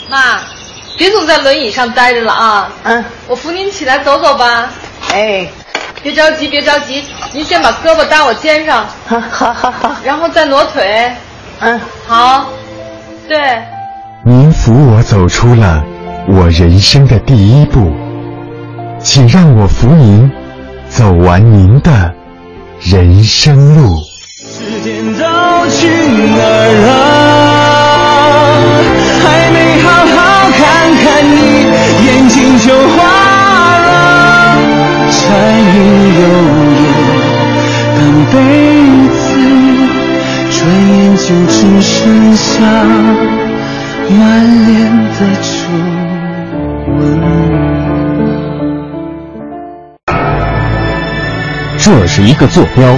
[0.10, 0.40] 妈，
[0.98, 2.72] 别总在轮椅上待着了啊！
[2.84, 4.70] 嗯，我扶您起来走走吧。
[5.12, 5.46] 哎，
[6.02, 8.86] 别着急，别着急，您先把胳膊搭我肩上。
[9.06, 9.96] 好，好，好，好。
[10.06, 11.12] 然后再挪腿。
[11.60, 12.48] 嗯，好。
[13.28, 13.38] 对。
[14.24, 15.84] 您扶我走出了
[16.26, 17.94] 我人生的第一步，
[19.02, 20.32] 请让我扶您
[20.88, 22.14] 走完您的
[22.80, 24.05] 人生路。
[25.36, 25.88] 时间都去
[26.36, 26.88] 哪儿了？
[29.22, 30.18] 还没好好
[30.52, 30.60] 看
[31.02, 31.38] 看你，
[32.06, 32.98] 眼睛就花
[33.78, 33.88] 了。
[35.12, 35.14] 柴
[35.72, 35.76] 米
[36.16, 36.24] 油
[36.82, 36.84] 盐
[37.96, 37.98] 半
[38.32, 38.34] 辈
[39.16, 39.24] 子，
[40.52, 41.94] 转眼就只剩
[42.36, 42.50] 下
[44.10, 44.20] 满
[44.68, 44.74] 脸
[45.14, 45.48] 的皱
[46.88, 46.98] 纹。
[51.78, 52.98] 这是一个坐标。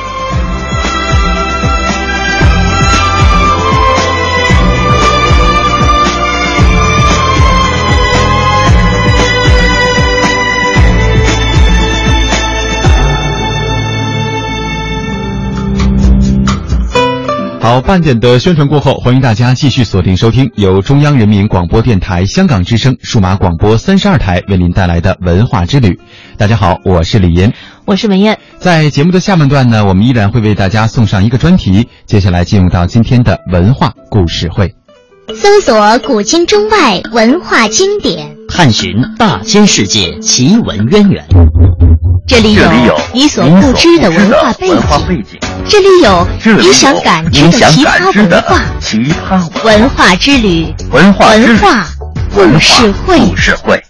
[17.61, 25.99] 好，半点的宣传过后，欢迎大家继续锁定收听由中央人民广播电台香港之声数码广播三十二台为您带来的文化之旅。
[26.37, 27.53] 大家好，我是李岩，
[27.85, 28.39] 我是文艳。
[28.57, 31.87] 在节目的下半段呢，我们依然会为大家送上一个专题。
[32.07, 34.73] 接下来进入到今天的文化故事会，
[35.27, 41.23] 搜索古今中外文化经典，探寻大千世界奇闻渊源。
[42.27, 42.63] 这里有
[43.13, 45.37] 你所不知的文化背景，
[45.71, 48.59] 这里有你想感知的奇葩文化。
[48.81, 51.87] 奇葩文化之旅，文化文化
[52.35, 53.17] 故事会。
[53.17, 53.81] 故事会。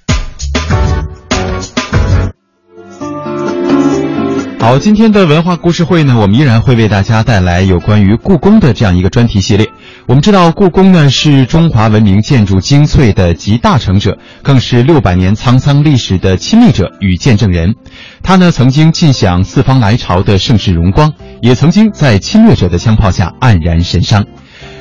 [4.60, 9.68] 好，今天的文化故事会呢，我们依然会为大家带来有关于故宫的这样一个专题系列。
[10.08, 17.76] 我们知道，故宫呢是中华文明建筑精粹的集大成者，更是六百年沧桑历史的亲历者与见证人。
[18.22, 24.26] 它呢曾经尽享四方来朝的盛世荣光，也曾经在侵略者的枪炮下黯然神伤。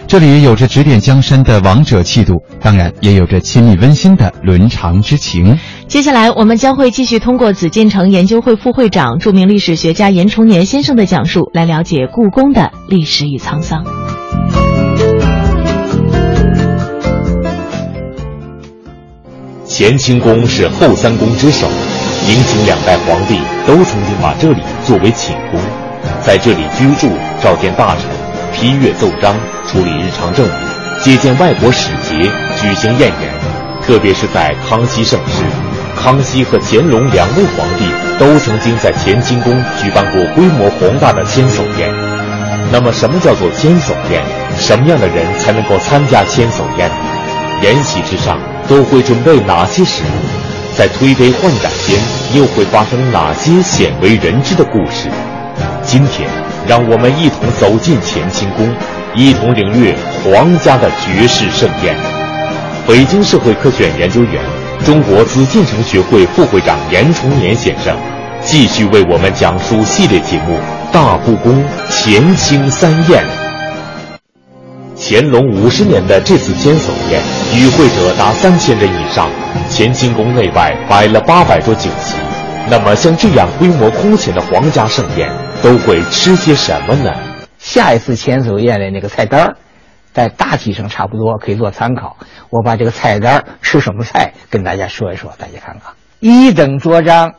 [0.08, 5.56] 这里有着指点江山的王者气度，当然也有着亲密温馨的伦常之情。
[5.86, 13.84] 接下来，我们将会继续通过紫禁城研究会副会长、著名历史学家严崇年先生的讲述，来了解故宫的历史与沧桑。
[19.72, 21.68] 乾清宫是后三宫之首，
[22.26, 25.60] 明清两代皇帝都曾经把这里作为寝宫，
[26.20, 27.08] 在这里居住、
[27.40, 28.04] 召见大臣、
[28.52, 29.32] 批阅奏章、
[29.68, 30.50] 处理日常政务、
[31.04, 32.28] 接见外国使节、
[32.60, 33.30] 举行宴宴。
[33.86, 35.44] 特别是在康熙盛世，
[35.96, 37.84] 康熙和乾隆两位皇帝
[38.18, 41.88] 都曾经在乾清宫举办过规模宏大的千叟宴。
[42.72, 44.20] 那么，什么叫做千叟宴？
[44.58, 46.90] 什么样的人才能够参加千叟宴？
[47.62, 48.38] 宴席之上
[48.70, 50.78] 都会准备哪些食物？
[50.78, 51.98] 在推杯换盏间
[52.32, 55.08] 又会发生哪些鲜为人知的故事？
[55.82, 56.30] 今天，
[56.68, 58.72] 让我们一同走进乾清宫，
[59.16, 59.92] 一同领略
[60.22, 61.96] 皇家的绝世盛宴。
[62.86, 64.40] 北京社会科学院研究员、
[64.84, 67.96] 中国紫禁城学会副会长严崇年先生，
[68.44, 70.54] 继续为我们讲述系列节目
[70.92, 71.60] 《大故宫
[71.90, 73.24] 乾清三宴》。
[75.02, 77.22] 乾隆五十年的这次千叟宴，
[77.56, 79.30] 与会者达三千人以上，
[79.70, 82.16] 乾清宫内外摆了八百桌酒席。
[82.68, 85.30] 那么，像这样规模空前的皇家盛宴，
[85.62, 87.10] 都会吃些什么呢？
[87.58, 89.56] 下一次千叟宴的那个菜单，
[90.12, 92.18] 在大体上差不多，可以做参考。
[92.50, 95.94] 我把这个菜单吃什么菜跟大家说一说，大家看看。
[96.20, 97.32] 一等桌章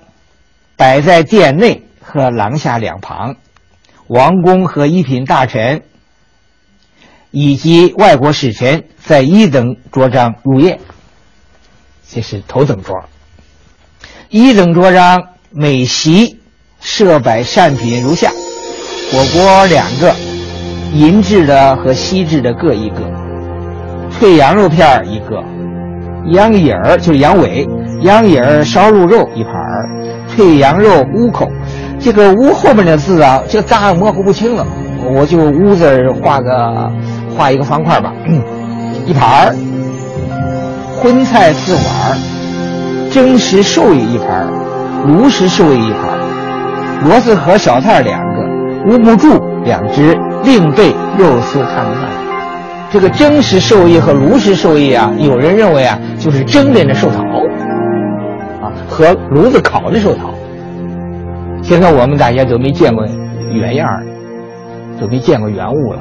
[0.76, 3.36] 摆在殿内和廊下两旁，
[4.08, 5.84] 王公和一品大臣
[7.32, 10.80] 以及外国使臣在一等桌章入宴，
[12.10, 13.04] 这是头等桌。
[14.30, 16.40] 一等桌章每席
[16.80, 18.32] 设摆膳品如下：
[19.12, 20.14] 火锅两个，
[20.94, 23.10] 银制的和锡制的各一个，
[24.10, 25.42] 脆羊肉片一个，
[26.34, 27.66] 羊尾儿就是羊尾，
[28.02, 29.90] 羊尾儿烧入肉一盘儿，
[30.28, 31.50] 脆羊肉乌口。
[32.00, 34.66] 这个乌后面的字啊，就大模糊不清了，
[35.14, 36.92] 我就乌字画个
[37.36, 38.14] 画一个方块吧，
[39.06, 39.56] 一盘儿，
[40.98, 42.18] 荤菜四碗儿。
[43.12, 44.48] 蒸食寿衣一盘儿，
[45.06, 48.42] 炉石寿衣一盘儿，螺丝和小菜两个，
[48.88, 52.10] 乌木柱两只，另备肉丝汤饭。
[52.90, 57.22] 这个蒸食寿衣和炉石寿衣啊，有人认为啊，就是蒸着的寿桃，
[58.66, 60.34] 啊，和炉子烤的寿桃。
[61.62, 63.06] 现在我们大家都没见过
[63.52, 63.88] 原样
[65.00, 66.00] 都没见过原物了。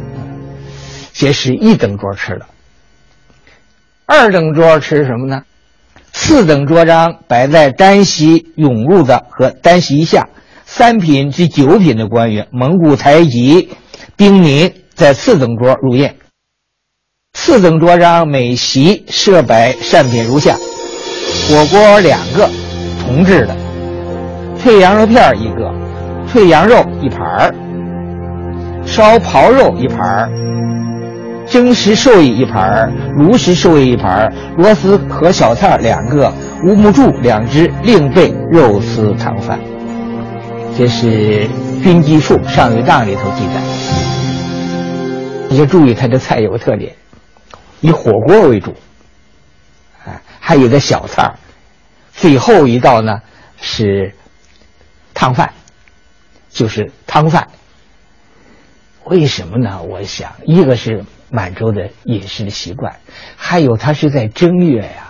[1.13, 2.47] 这是一等桌吃的，
[4.07, 5.43] 二等桌吃什么呢？
[6.13, 10.29] 四等桌张摆在单席涌入的和单席以下
[10.65, 13.71] 三品至九品的官员、蒙古台籍
[14.17, 16.17] 兵民在四等桌入宴。
[17.35, 20.57] 四等桌张每席设摆膳品如下：
[21.49, 22.49] 火锅两个，
[23.05, 23.55] 铜制的；
[24.59, 25.73] 脆羊肉片一个，
[26.27, 27.53] 脆羊肉一盘；
[28.85, 30.29] 烧狍肉一盘。
[31.51, 36.33] 蒸食寿衣一盘儿，炉石寿衣一盘儿，螺丝和小菜两个，
[36.63, 39.59] 乌木柱两只，另备肉丝汤饭。
[40.79, 41.49] 这是
[41.83, 43.61] 《军机处上谕档》里头记载。
[45.49, 46.95] 你就注意，它的菜有个特点，
[47.81, 48.71] 以火锅为主，
[50.05, 51.35] 啊，还有个小菜
[52.13, 53.23] 最后一道呢
[53.61, 54.15] 是
[55.15, 55.51] 汤饭，
[56.49, 57.49] 就是汤饭。
[59.05, 59.83] 为什么呢？
[59.83, 61.05] 我想，一个是。
[61.31, 62.97] 满洲的饮食的习惯，
[63.37, 65.07] 还有他是在正月呀。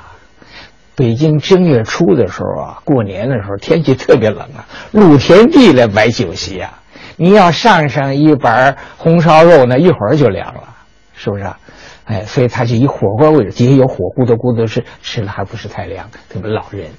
[0.97, 6.75] 北京正月初的时候啊，过年的时候天气特别冷啊，露天地来摆酒席呀。
[7.16, 10.77] 你要上上一盘红烧肉，呢一会儿就凉了，
[11.14, 11.59] 是不是啊？
[12.05, 16.11] 哎，所以他是以火锅为主，底下有火咕嘟咕嘟吃，吃了还不是太凉。
[16.29, 16.91] 特别老人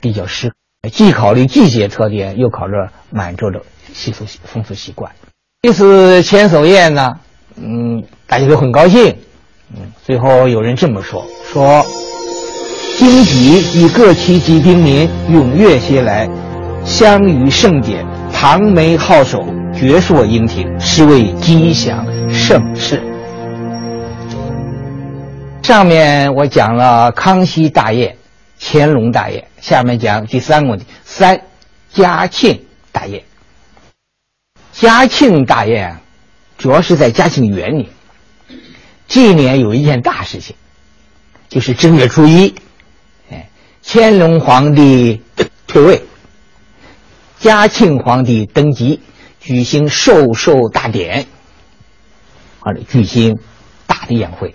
[0.00, 0.52] 比较适，
[0.90, 2.72] 既考虑季节特点，又考虑
[3.10, 3.60] 满洲的
[3.92, 5.12] 习俗风俗习惯。
[5.62, 7.20] 这次千叟宴呢？
[7.56, 9.16] 嗯，大家都很高兴。
[9.76, 11.84] 嗯，最后有人这么说：说，
[12.98, 16.28] 京畿与各旗级兵民踊跃携来，
[16.84, 19.44] 相与盛典，唐梅号手，
[19.74, 23.02] 绝硕英挺，是为吉祥盛世。
[25.62, 28.16] 上面我讲了康熙大业、
[28.60, 31.40] 乾隆大业，下面讲第三个问题：三
[31.92, 32.60] 嘉庆
[32.92, 33.24] 大业。
[34.72, 35.96] 嘉庆大宴。
[36.56, 37.88] 主要是在嘉庆元年，
[39.06, 40.56] 这一年有一件大事情，
[41.48, 42.54] 就是正月初一，
[43.30, 43.48] 哎，
[43.84, 45.22] 乾隆皇帝
[45.66, 46.02] 退位，
[47.38, 49.00] 嘉庆皇帝登基，
[49.40, 51.26] 举行授寿大典，
[52.60, 53.38] 或者举行
[53.86, 54.54] 大的宴会。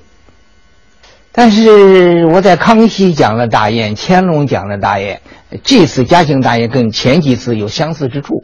[1.31, 5.21] 但是我在康熙讲了大宴，乾隆讲了大宴，
[5.63, 8.43] 这次嘉庆大宴跟前几次有相似之处。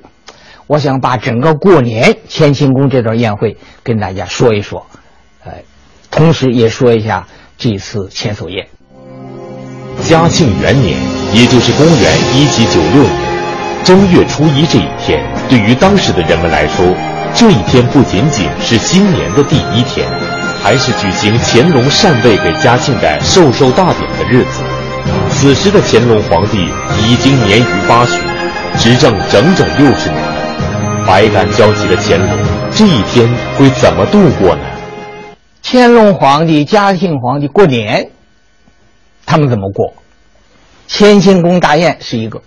[0.67, 4.85] 我想把整个过年乾清宫这段宴会跟大家说一说，
[5.43, 5.51] 呃，
[6.09, 8.67] 同时也说一下这次千叟宴。
[10.03, 10.97] 嘉庆元年，
[11.33, 16.83] 也就是公元一七九六年，正月初一这一天，对于当时的人们来说，
[17.35, 20.07] 这一天不仅仅是新年的第一天，
[20.63, 24.63] 还是举行乾隆禅位给嘉庆的授寿大典的日子。
[25.29, 26.57] 此时的乾隆皇帝
[27.07, 28.19] 已经年逾八旬，
[28.79, 30.34] 执政整整六十年。
[31.07, 32.29] 百感交集的乾隆，
[32.71, 34.63] 这一天会怎么度过呢？
[35.61, 38.09] 乾隆皇帝、嘉庆皇帝过年，
[39.23, 39.93] 他们怎么过？
[40.89, 42.41] 乾清宫大宴是一个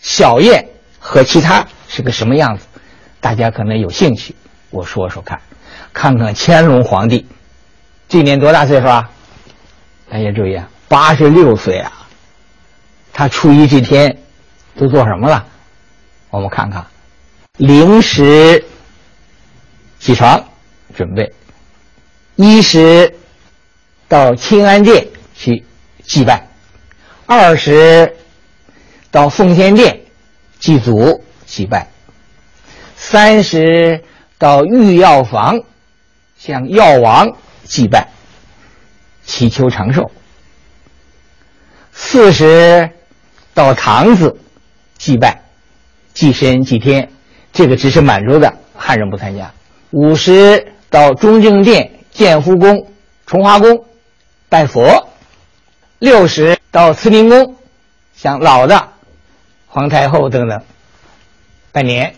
[0.00, 0.66] 小宴，
[0.98, 2.66] 和其他是个什么样子？
[3.20, 4.34] 大家可能有兴趣，
[4.70, 5.40] 我说说看。
[5.92, 7.26] 看看乾隆皇帝，
[8.08, 9.08] 今年多大岁数啊？
[10.10, 11.92] 大家注意啊，八十六岁啊。
[13.12, 14.18] 他初一这天
[14.76, 15.44] 都做什么了？
[16.30, 16.84] 我们看看，
[17.58, 18.64] 零时
[19.98, 20.48] 起床
[20.94, 21.32] 准备，
[22.36, 23.12] 一时
[24.06, 25.64] 到清安殿去
[26.04, 26.48] 祭拜，
[27.26, 28.16] 二时
[29.10, 30.00] 到奉先殿
[30.60, 31.88] 祭祖祭拜，
[32.96, 34.04] 三时
[34.38, 35.60] 到御药房
[36.38, 38.08] 向药王祭拜，
[39.26, 40.12] 祈求长寿。
[41.92, 42.88] 四时
[43.52, 44.38] 到堂子
[44.96, 45.42] 祭拜。
[46.14, 47.12] 祭神祭天，
[47.58, 49.52] 这个只是满洲的汉人不参加。
[49.90, 52.86] 五十到中正殿、建福宫、
[53.26, 53.84] 崇华宫
[54.48, 55.08] 拜佛；
[55.98, 57.56] 六十到慈宁宫，
[58.14, 58.90] 向老的
[59.66, 60.62] 皇太后等等
[61.72, 62.12] 拜年；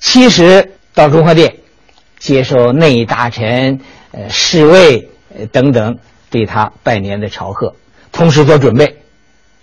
[0.00, 1.56] 七十到中和殿
[2.18, 3.78] 接受内大臣、
[4.12, 5.10] 呃侍卫
[5.52, 5.98] 等等
[6.30, 7.76] 对他拜年的朝贺，
[8.10, 9.02] 同时做准备。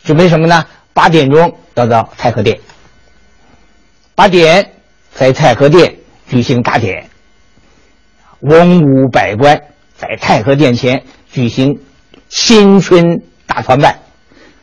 [0.04, 0.68] 准备什么呢？
[0.94, 2.60] 八点钟要到太和殿。
[4.16, 4.72] 八点
[5.14, 5.98] 在太和殿
[6.30, 7.10] 举行大典，
[8.40, 9.62] 文武百官
[9.98, 11.78] 在太和殿前举行
[12.30, 14.00] 新春大团拜，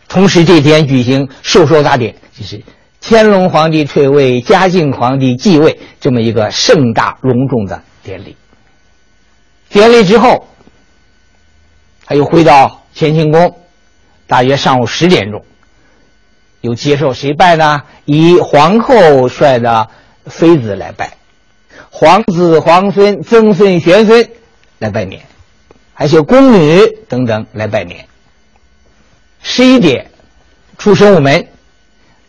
[0.09, 2.63] 同时这天举行授寿大典，就是
[3.03, 8.37] 乾隆皇帝退位，嘉靖皇帝继位这么一个盛大隆重的典礼。
[9.69, 10.49] 典礼之后，
[12.07, 13.59] 他又回到乾清宫，
[14.27, 15.45] 大约上午十点钟。
[16.63, 17.83] 又接受谁拜呢？
[18.05, 19.91] 以皇后率的
[20.25, 21.19] 妃子来拜，
[21.91, 24.31] 皇子、皇孙、曾孙、玄孙
[24.79, 25.23] 来拜年，
[25.93, 28.07] 还有宫女等等来拜年。
[29.41, 30.11] 十一点
[30.79, 31.49] 出神武门，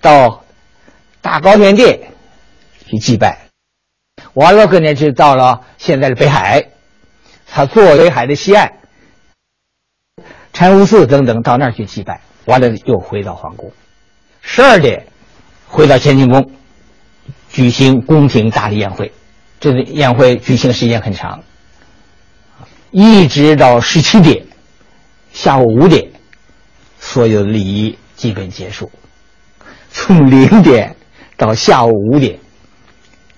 [0.01, 0.43] 到
[1.21, 1.99] 大高天殿
[2.87, 3.47] 去祭拜。
[4.33, 6.69] 完了，可能就到了现在的北海，
[7.47, 8.73] 他坐北海的西岸，
[10.53, 12.21] 禅悟寺等等到那儿去祭拜。
[12.45, 13.71] 完了，又回到皇宫。
[14.45, 15.07] 十二点，
[15.67, 16.51] 回到乾清宫，
[17.49, 19.11] 举行宫廷大礼宴会。
[19.59, 21.41] 这个宴会举行时间很长，
[22.91, 24.45] 一直到十七点，
[25.31, 26.11] 下午五点，
[26.99, 28.91] 所有的礼仪基本结束。
[29.89, 30.97] 从零点
[31.37, 32.37] 到下午五点，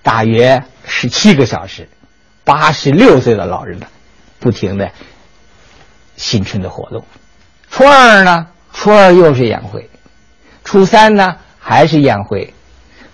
[0.02, 1.88] 大约十七个小时，
[2.42, 3.86] 八十六岁的老人们，
[4.40, 4.90] 不停的
[6.16, 7.06] 新春的活动。
[7.70, 9.88] 初二呢，初二又是宴会。
[10.66, 12.52] 初三呢还是宴会，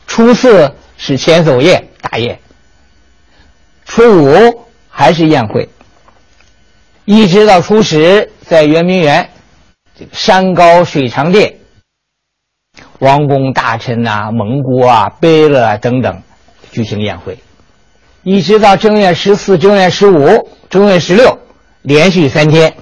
[0.06, 2.40] 初四是千叟宴大宴，
[3.84, 5.68] 初五还是宴会，
[7.04, 9.28] 一直到初十，在圆明园
[9.94, 11.58] 这个山高水长殿，
[13.00, 16.22] 王公大臣呐、蒙古啊、贝勒啊等等
[16.70, 17.38] 举行宴会，
[18.22, 21.38] 一直到正月十四、正月十五、正月十六，
[21.82, 22.74] 连续三天，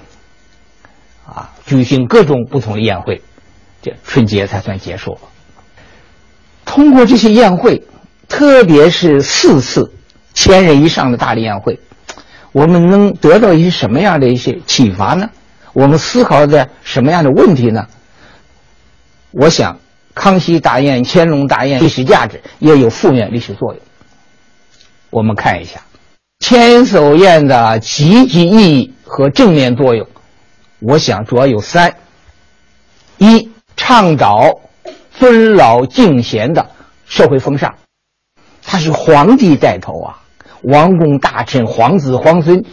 [1.27, 3.21] 啊，举行各种不同的宴会。
[3.81, 5.17] 这春节才算结束。
[6.65, 7.83] 通过这些宴会，
[8.29, 9.91] 特别是四次
[10.33, 11.79] 千人以上的大礼宴会，
[12.53, 15.29] 我们能得到一些什么样的一些启发呢？
[15.73, 17.87] 我们思考的什么样的问题呢？
[19.31, 19.79] 我想，
[20.13, 23.81] 康熙大宴、乾隆大宴历史价值也有负面历史作用。
[25.09, 25.81] 我们看一下
[26.39, 30.07] 千叟宴的积极意义和正面作用，
[30.79, 31.95] 我想主要有三：
[33.17, 33.50] 一。
[33.75, 34.61] 倡导
[35.17, 36.69] 尊老敬贤的
[37.05, 37.73] 社会风尚，
[38.63, 40.21] 他是皇帝带头啊，
[40.61, 42.63] 王公大臣、皇子皇孙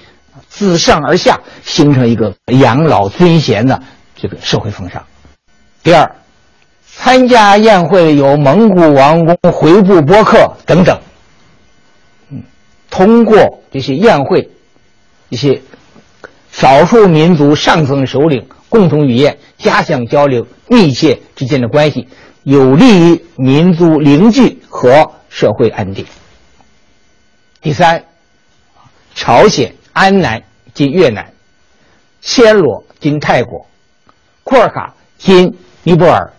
[0.48, 3.82] 自上而下形成一个养老尊贤的
[4.16, 5.04] 这个社会风尚。
[5.82, 6.16] 第二，
[6.86, 11.00] 参加宴会有蒙古王公、回部伯克等等，
[12.30, 12.42] 嗯，
[12.90, 14.50] 通过这些宴会，
[15.28, 15.60] 一些
[16.50, 18.46] 少数民族上层首领。
[18.68, 22.06] 共同语言，加强交流，密切之间的关系，
[22.42, 26.04] 有利于民族凝聚和社会安定。
[27.62, 28.04] 第三，
[29.14, 30.42] 朝鲜、安南
[30.74, 31.32] 及越南、
[32.22, 33.66] 暹罗及泰国、
[34.44, 36.32] 库尔卡及尼泊尔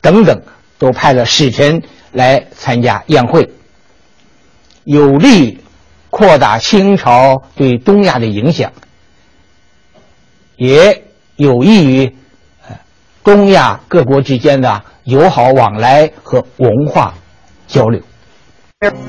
[0.00, 0.42] 等等，
[0.78, 3.52] 都派了使臣来参加宴会，
[4.84, 5.58] 有利于
[6.08, 8.72] 扩大清朝对东亚的影响，
[10.56, 11.05] 也。
[11.36, 12.16] 有益于
[13.22, 17.12] 东亚各国之间的友好往来和文化
[17.68, 18.00] 交流。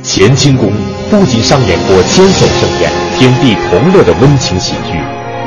[0.04, 0.72] 乾清宫
[1.10, 4.98] 不仅上演过千手盛宴、天地同乐的温情喜剧，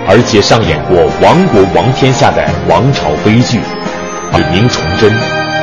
[0.07, 3.61] 而且上演过亡国亡天下的王朝悲剧。
[4.53, 5.13] 明崇祯，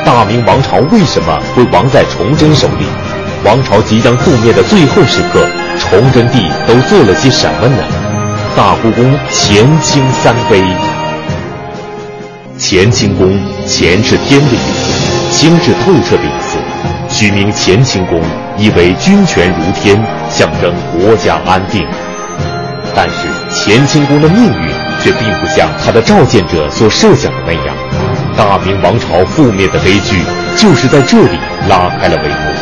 [0.04, 2.86] 大明王朝为什么会亡在崇祯手里？
[3.44, 5.46] 王朝即将覆灭的最后时刻，
[5.78, 7.82] 崇祯帝都做了些什么呢？
[8.56, 10.62] 大故宫乾清三碑。
[12.60, 13.38] 乾清宫，
[13.68, 16.58] 乾是天的意思，清是透彻的意思。
[17.08, 18.20] 取名乾清宫，
[18.56, 19.96] 意为君权如天，
[20.28, 21.86] 象征国家安定。
[22.96, 27.76] 但是乾清宫的命运却并不像他的召见者所设想的那样，
[28.36, 30.20] 大明王朝覆灭的悲剧
[30.56, 31.38] 就是在这里
[31.68, 32.52] 拉开了帷幕。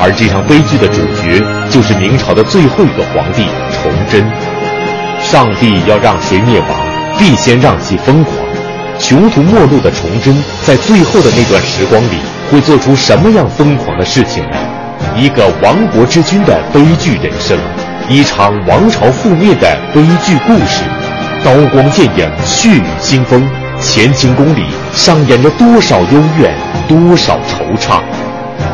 [0.00, 4.24] 而这场悲剧的主角就是明朝的最后一个皇帝崇祯。
[5.22, 6.68] 上帝要让谁灭亡，
[7.18, 8.45] 必先让其疯狂。
[8.98, 10.34] 穷途末路的崇祯，
[10.64, 12.18] 在最后的那段时光里，
[12.50, 14.56] 会做出什么样疯狂的事情呢？
[15.14, 17.58] 一个亡国之君的悲剧人生，
[18.08, 20.82] 一场王朝覆灭的悲剧故事。
[21.44, 23.46] 刀光剑影，血雨腥风，
[23.80, 26.52] 乾清宫里上演着多少幽怨，
[26.88, 28.00] 多少惆怅。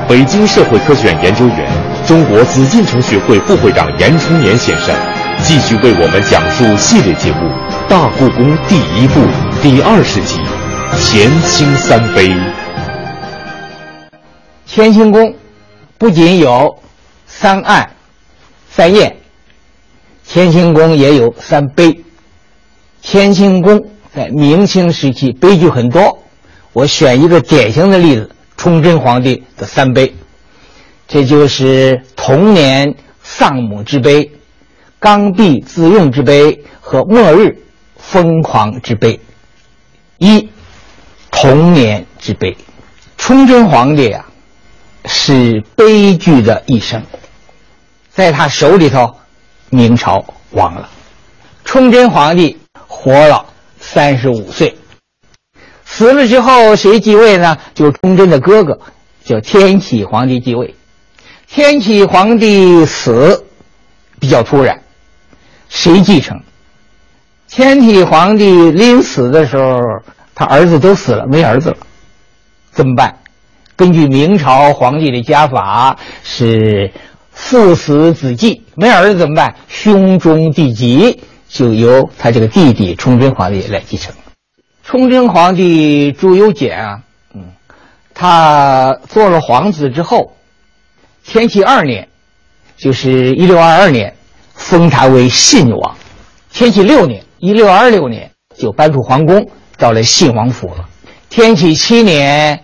[0.09, 1.69] 北京社会科学院研究员、
[2.07, 4.95] 中国紫禁城学会副会长严冲年先生，
[5.43, 7.47] 继续为我们讲述系列节目
[7.89, 9.21] 《大故宫第一部》
[9.63, 10.41] 第二十集
[10.91, 12.31] 《乾清三碑》。
[14.67, 15.37] 乾清宫
[15.99, 16.83] 不仅有
[17.29, 17.89] 三案、
[18.69, 19.19] 三宴，
[20.27, 22.03] 乾清宫也有三碑。
[23.05, 26.19] 乾清宫在明清时期悲剧很多，
[26.73, 30.13] 我选一个典型的例子：崇祯皇帝的三碑，
[31.07, 34.33] 这就是童年丧母之悲、
[34.99, 37.63] 刚愎自用之悲和末日
[37.97, 39.21] 疯狂之悲。
[40.23, 40.49] 一
[41.33, 42.57] 童年之悲，
[43.19, 44.25] 崇祯皇帝啊。
[45.05, 47.03] 是悲剧的一生，
[48.09, 49.17] 在他手里头，
[49.69, 50.89] 明朝亡了。
[51.65, 52.57] 崇祯皇帝
[52.87, 53.47] 活了
[53.81, 54.79] 三十五岁，
[55.85, 57.59] 死了之后谁继位呢？
[57.75, 58.79] 就崇祯的哥哥，
[59.25, 60.77] 叫天启皇帝继位。
[61.49, 63.45] 天启皇帝死
[64.21, 64.85] 比较突然，
[65.69, 66.41] 谁继承？
[67.55, 69.79] 天启皇帝临死的时候，
[70.35, 71.77] 他儿子都死了，没儿子了，
[72.71, 73.19] 怎么办？
[73.77, 76.91] 根据明朝皇帝的家法，是
[77.31, 79.55] 父死子继，没儿子怎么办？
[79.69, 84.15] 兄终弟及，就由他这个弟弟崇祯皇帝来继承。
[84.83, 87.01] 崇祯皇帝朱由检啊，
[87.35, 87.53] 嗯，
[88.15, 90.35] 他做了皇子之后，
[91.23, 92.09] 天启二年，
[92.79, 94.17] 就是一六二二年，
[94.55, 95.95] 封他为信王。
[96.51, 100.89] 天启六年，一六二六年，就搬出皇宫，到了信王府了。
[101.29, 102.63] 天启七年。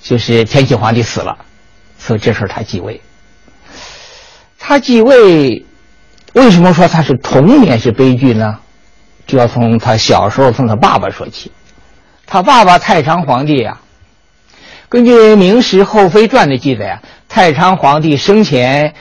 [0.00, 1.36] 就是天启皇帝死了，
[1.98, 3.00] 所以这时候他继位。
[4.56, 5.66] 他继位，
[6.34, 8.60] 为什么说他是童年是悲剧呢？
[9.26, 11.50] 就要从他小时候从他爸爸说起。
[12.24, 13.80] 他爸爸太昌皇帝啊，
[14.88, 18.94] 根据《明史后妃传》的记载啊，太昌皇帝生前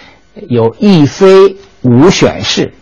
[0.47, 2.73] 有一妃五选侍。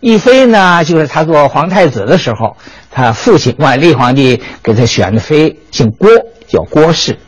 [0.00, 2.56] 一妃呢，就是他做皇太子的时候，
[2.90, 6.08] 他父亲万历皇帝给他选的妃，姓郭，
[6.48, 7.18] 叫郭氏。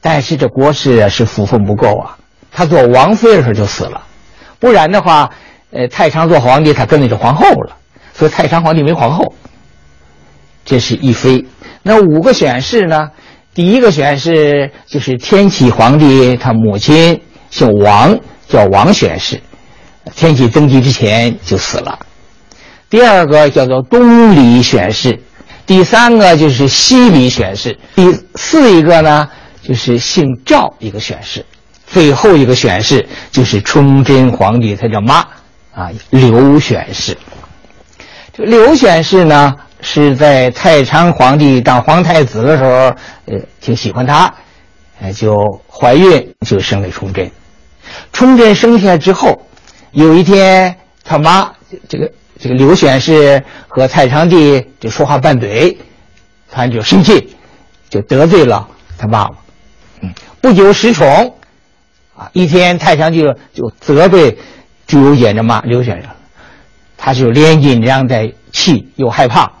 [0.00, 2.18] 但是这郭氏啊是福分不够啊，
[2.50, 4.02] 他做王妃的时候就死了，
[4.58, 5.30] 不然的话，
[5.70, 7.76] 呃，太昌做皇帝他跟的是皇后了，
[8.12, 9.34] 所以太昌皇帝没皇后。
[10.64, 11.46] 这是一妃，
[11.82, 13.10] 那五个选侍呢？
[13.54, 17.20] 第一个选侍就是天启皇帝他母亲
[17.50, 18.18] 姓王，
[18.48, 19.40] 叫王选侍，
[20.14, 21.98] 天启登基之前就死了。
[22.90, 25.18] 第二个叫做东里选士，
[25.66, 29.28] 第三个就是西里选士，第四一个呢？
[29.62, 31.46] 就是姓赵一个选士，
[31.86, 35.18] 最后一个选士就是崇祯皇帝他叫妈
[35.72, 37.16] 啊刘选士。
[38.32, 42.70] 这刘选士呢是在太昌皇帝当皇太子的时候，
[43.26, 44.34] 呃，挺喜欢他，
[45.00, 45.32] 呃，就
[45.70, 47.30] 怀孕就生了崇祯。
[48.12, 49.40] 崇祯生下之后，
[49.92, 50.74] 有一天
[51.04, 51.52] 他妈
[51.88, 55.76] 这个这个刘选侍和太昌帝就说话拌嘴，
[56.50, 57.36] 他就生气，
[57.88, 58.68] 就得罪了
[58.98, 59.34] 他爸爸。
[60.00, 61.36] 嗯不久失宠，
[62.16, 62.28] 啊！
[62.32, 64.36] 一天太昌就就责备
[64.88, 66.10] 朱由检的妈刘先生，
[66.96, 69.52] 他就连紧张带气又害怕，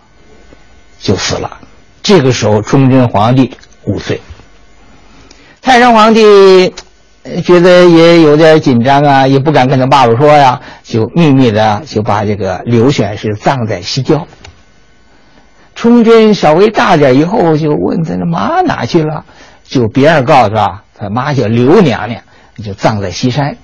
[0.98, 1.58] 就死了。
[2.02, 4.20] 这个时候，崇祯皇帝五岁，
[5.60, 6.74] 太上皇帝
[7.44, 14.26] 觉得也有点紧张啊，也不敢跟他爸爸说呀，就秘密的就把这个刘选是葬在西郊。
[15.74, 19.24] 崇祯稍微大点以后，就问他的妈哪去了。
[19.64, 22.20] 就别人告诉他，他妈叫刘娘娘，
[22.62, 23.56] 就葬在西山。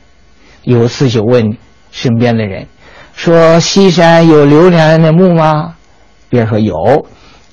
[0.62, 1.58] 有次就问
[1.90, 2.66] 身边的人，
[3.14, 5.74] 说西山有刘娘娘的墓吗？
[6.28, 7.06] 别人说有，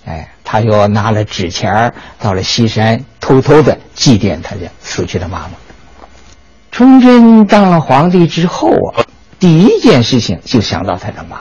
[0.06, 5.65] 哎，他就拿了纸钱到了西山，偷偷的祭奠他的死去的妈妈。
[6.76, 9.00] 崇祯当了皇帝之后啊，
[9.40, 11.38] 第一件事情就想到他的妈。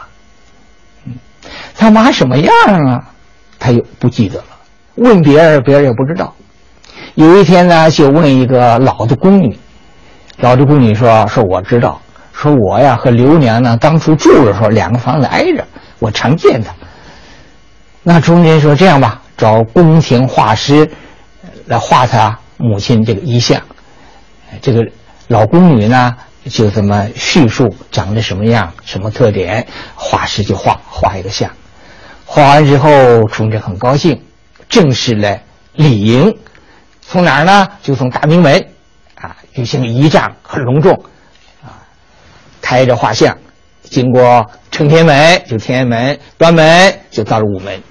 [1.74, 2.55] 他妈什么样
[2.87, 3.03] 啊？
[3.59, 4.45] 他又不记得了。
[4.95, 6.32] 问别人，别人也不知道。
[7.16, 9.59] 有一天呢，就问一个老的宫女，
[10.37, 12.01] 老的宫女说：“说我知道，
[12.32, 15.66] 说我呀和刘娘呢当初住的时候，两个房子挨着，
[15.99, 16.72] 我常见她。”
[18.05, 20.89] 那崇祯说：“这样吧，找宫廷画师
[21.66, 23.61] 来画他母亲这个遗像。
[24.62, 24.87] 这个
[25.28, 26.16] 老宫女呢，
[26.50, 31.50] 就这么叙述长得什么样，什么特点，画师就画画一个像。
[32.26, 34.22] 画完之后，崇祯很高兴，
[34.68, 36.36] 正式来礼迎。”
[37.06, 37.68] 从哪儿呢？
[37.82, 38.66] 就从大明门，
[39.14, 41.04] 啊，举行仪仗，很隆重，
[41.62, 41.84] 啊，
[42.62, 43.36] 抬着画像，
[43.82, 47.82] 经过承天门，就天安门，端门就到了午门。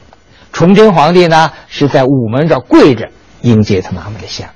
[0.51, 3.09] 崇祯皇帝呢是在午门这跪着
[3.41, 4.49] 迎接他妈妈的像。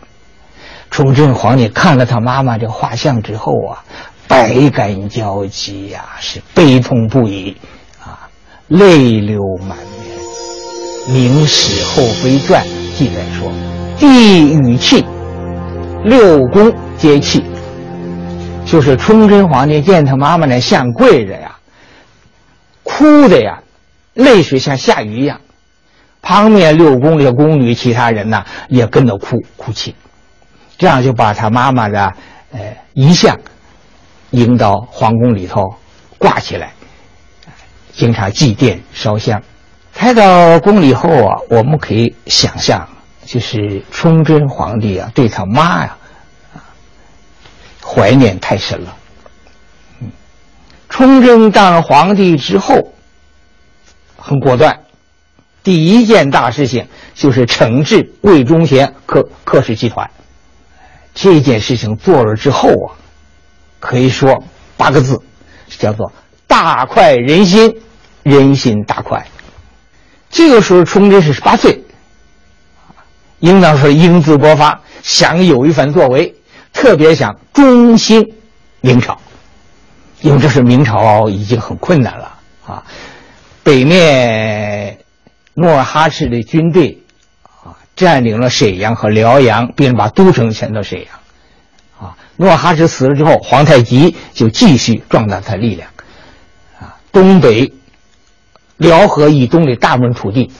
[0.90, 3.84] 崇祯皇帝看了他妈妈这画像之后啊，
[4.28, 7.56] 百感交集呀，是悲痛不已，
[8.04, 8.28] 啊，
[8.68, 11.10] 泪流满面。
[11.12, 12.64] 《明史后妃传》
[12.98, 13.52] 记载说。
[14.00, 15.04] 帝与气，
[16.04, 17.44] 六宫皆泣。
[18.66, 21.58] 就是崇祯皇帝见他妈妈那像跪着呀，
[22.84, 23.64] 哭的呀，
[24.14, 25.42] 泪水像下雨一样。
[26.22, 29.96] 旁边六宫里的宫女，其他人呢也跟着哭哭泣。
[30.78, 32.14] 这样就把他妈妈的
[32.52, 32.60] 呃
[32.94, 33.38] 遗像
[34.32, 35.76] 迎到皇宫里头
[36.18, 36.74] 挂起来，
[37.92, 39.42] 经常祭奠烧香。
[39.94, 42.88] 开到宫里后啊，我们可以想象。
[43.26, 45.98] 就是崇祯皇帝啊，对他妈呀，
[47.84, 48.96] 怀念太深了。
[50.00, 50.10] 嗯，
[50.88, 52.94] 崇祯当了皇帝之后，
[54.16, 54.80] 很果断，
[55.62, 60.10] 第一件大事情就是惩治魏忠贤克克氏集团。
[61.20, 62.94] 这件事情做了之后啊，
[63.80, 64.44] 可以说
[64.78, 65.20] 八个字，
[65.68, 66.14] 叫做
[66.46, 67.82] 大快人心，
[68.22, 69.26] 人心大快。
[70.30, 71.84] 这个时候，崇祯是十八岁。
[73.40, 76.36] 应当说英姿勃发，想有一番作为，
[76.72, 78.24] 特别想中兴
[78.82, 79.20] 明朝，
[80.22, 82.38] 因为这是明朝已经很困难了
[82.68, 82.84] 啊。
[83.64, 85.00] 北面
[85.56, 87.02] 努尔哈赤的军队
[87.98, 91.10] 占领了沈阳和辽阳，并把都城迁到沈阳。
[92.00, 95.90] 啊，努尔哈赤死了之后，皇太极就继续壮大他力量。
[96.80, 97.74] 啊，东北
[98.78, 100.52] 辽河以东的大部分土地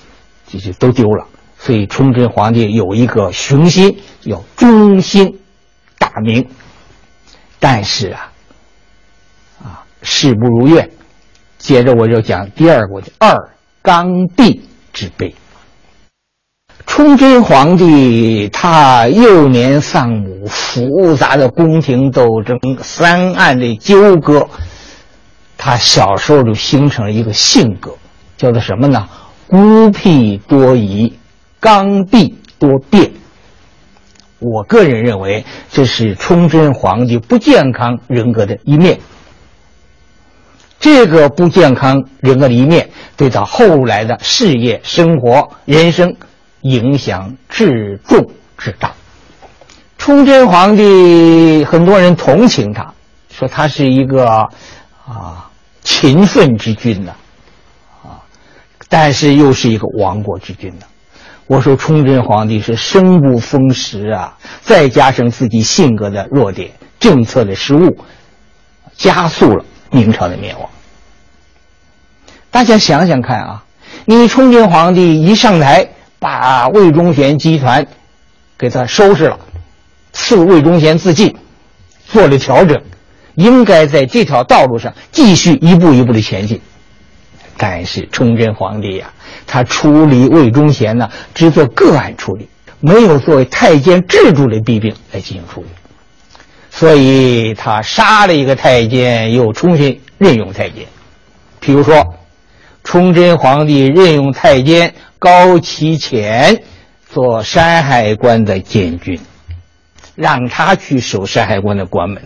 [0.48, 1.28] 就就都丢了。
[1.60, 5.40] 所以，崇祯皇帝有一个雄心，要中兴
[5.98, 6.50] 大明。
[7.60, 8.32] 但是啊，
[9.64, 10.90] 啊，事不如愿。
[11.60, 13.50] 接着我就讲第二个的二
[13.82, 14.62] 刚愎
[14.94, 15.36] 之悲。
[16.88, 24.48] 崇祯皇帝他幼年丧母，复杂的宫廷斗争、三案的纠葛，
[25.58, 27.92] 他小时候就形成了一个性格，
[28.36, 29.08] 叫做什么呢？
[29.46, 31.14] 孤僻多疑。
[31.60, 33.12] 刚愎多变，
[34.40, 39.00] 我个人认为这是崇祯皇帝不健康人格的一面。
[40.80, 46.16] 这个不健康人格的一面，对他后来的事业、生活、人生
[46.62, 48.94] 影响至重至大。
[49.98, 52.94] 崇祯皇帝很多人同情他，
[53.30, 54.26] 说他是一个
[55.06, 55.50] 啊
[55.82, 57.16] 勤奋之君呐，
[58.04, 58.24] 啊，
[58.88, 60.86] 但是又是一个亡国之君呐。
[61.48, 67.98] 我说，崇祯皇帝是生不逢时啊，再加上自己性格的弱点、政策的失误，
[68.96, 70.70] 加速了明朝的灭亡。
[72.52, 73.64] 大家想想看啊，
[74.06, 75.90] 你崇祯皇帝一上台，
[76.20, 77.86] 把魏忠贤集团
[78.58, 79.40] 给他收拾了，
[80.14, 81.36] 赐魏忠贤自尽，
[82.06, 82.82] 做了调整，
[83.36, 86.62] 应该在这条道路上继续一步一步的前进。
[87.58, 89.12] 但是崇祯皇帝呀。
[89.50, 92.50] 他处理魏忠贤呢，只做个案处理，
[92.82, 95.68] 没有作为太监制度的弊病来进行处理，
[96.70, 100.86] 所以他杀了一个太监，又重新任用太监。
[101.62, 102.16] 比如说，
[102.84, 106.58] 崇祯皇帝任用太监高其乾
[107.10, 109.20] 做山海关的监军，
[110.16, 112.22] 让他去守山海关的关门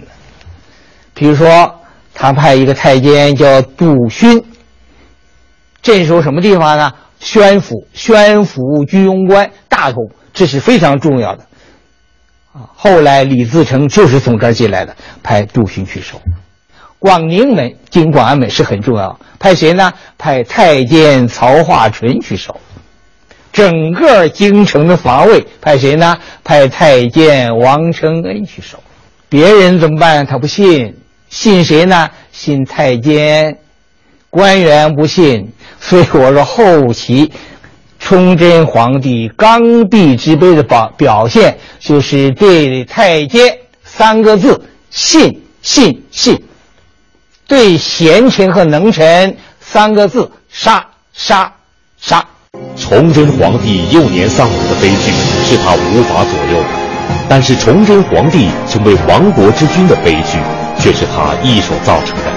[1.13, 1.81] 比如说，
[2.13, 4.43] 他派一个太监叫杜勋
[5.81, 6.91] 镇守什么地方呢？
[7.19, 11.45] 宣府、宣府居庸关、大同，这是非常重要的。
[12.53, 16.19] 啊，后来李自成就是从这儿进来的，派杜勋去守。
[16.97, 19.93] 广宁门经广安门是很重要，派谁呢？
[20.17, 22.59] 派太监曹化淳去守。
[23.51, 26.17] 整个京城的防卫派谁呢？
[26.43, 28.81] 派太监王承恩去守。
[29.29, 30.25] 别人怎么办？
[30.25, 30.97] 他不信，
[31.29, 32.09] 信谁呢？
[32.31, 33.57] 信太监，
[34.29, 35.51] 官员不信。
[35.79, 37.31] 所以我说后期。
[38.03, 46.43] 崇祯皇帝刚愎自卑的表表现，就是对太监三个字信信信，
[47.47, 51.53] 对贤臣和能臣三个字杀杀
[51.99, 52.25] 杀。
[52.75, 55.11] 崇祯皇帝幼年丧母的悲剧
[55.45, 56.67] 是他无法左右的，
[57.29, 60.37] 但是崇祯皇帝成为亡国之君的悲剧
[60.77, 62.33] 却是他一手造成的。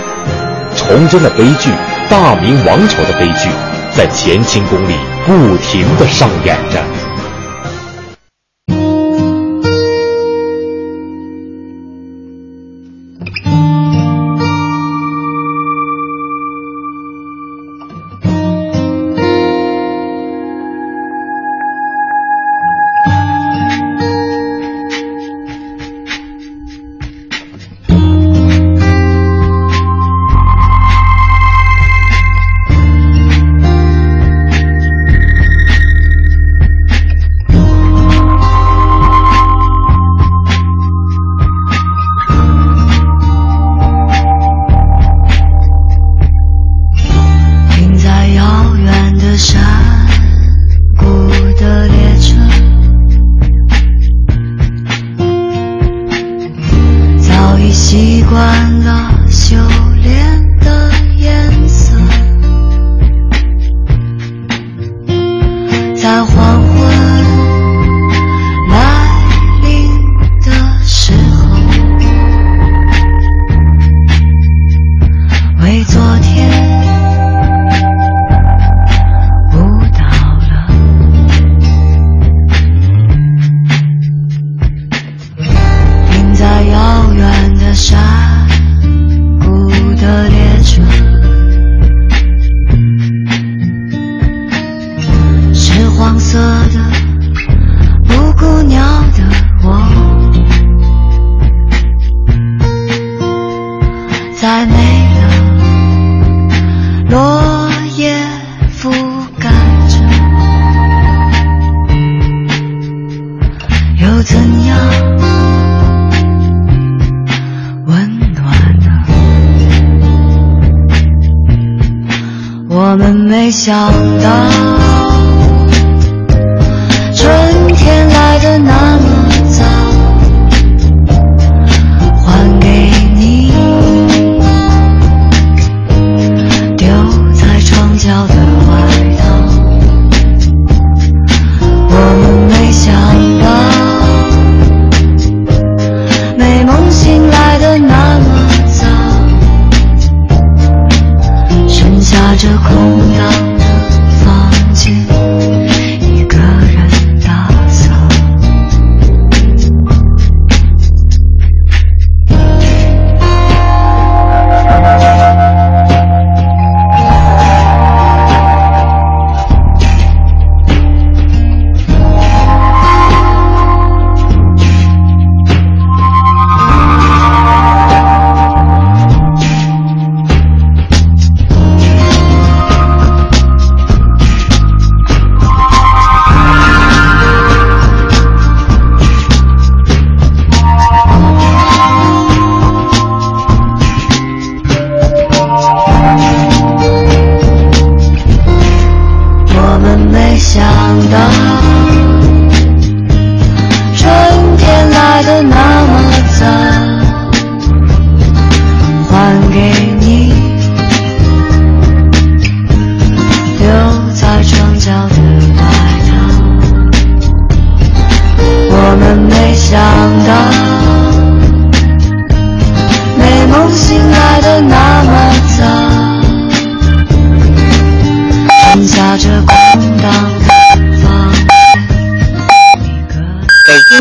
[0.77, 1.71] 崇祯的悲剧，
[2.09, 3.49] 大明王朝的悲剧。
[3.97, 4.95] 在乾清宫里
[5.25, 7.04] 不停的上演着。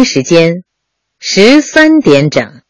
[0.04, 0.64] 时间
[1.20, 2.63] 十三点整。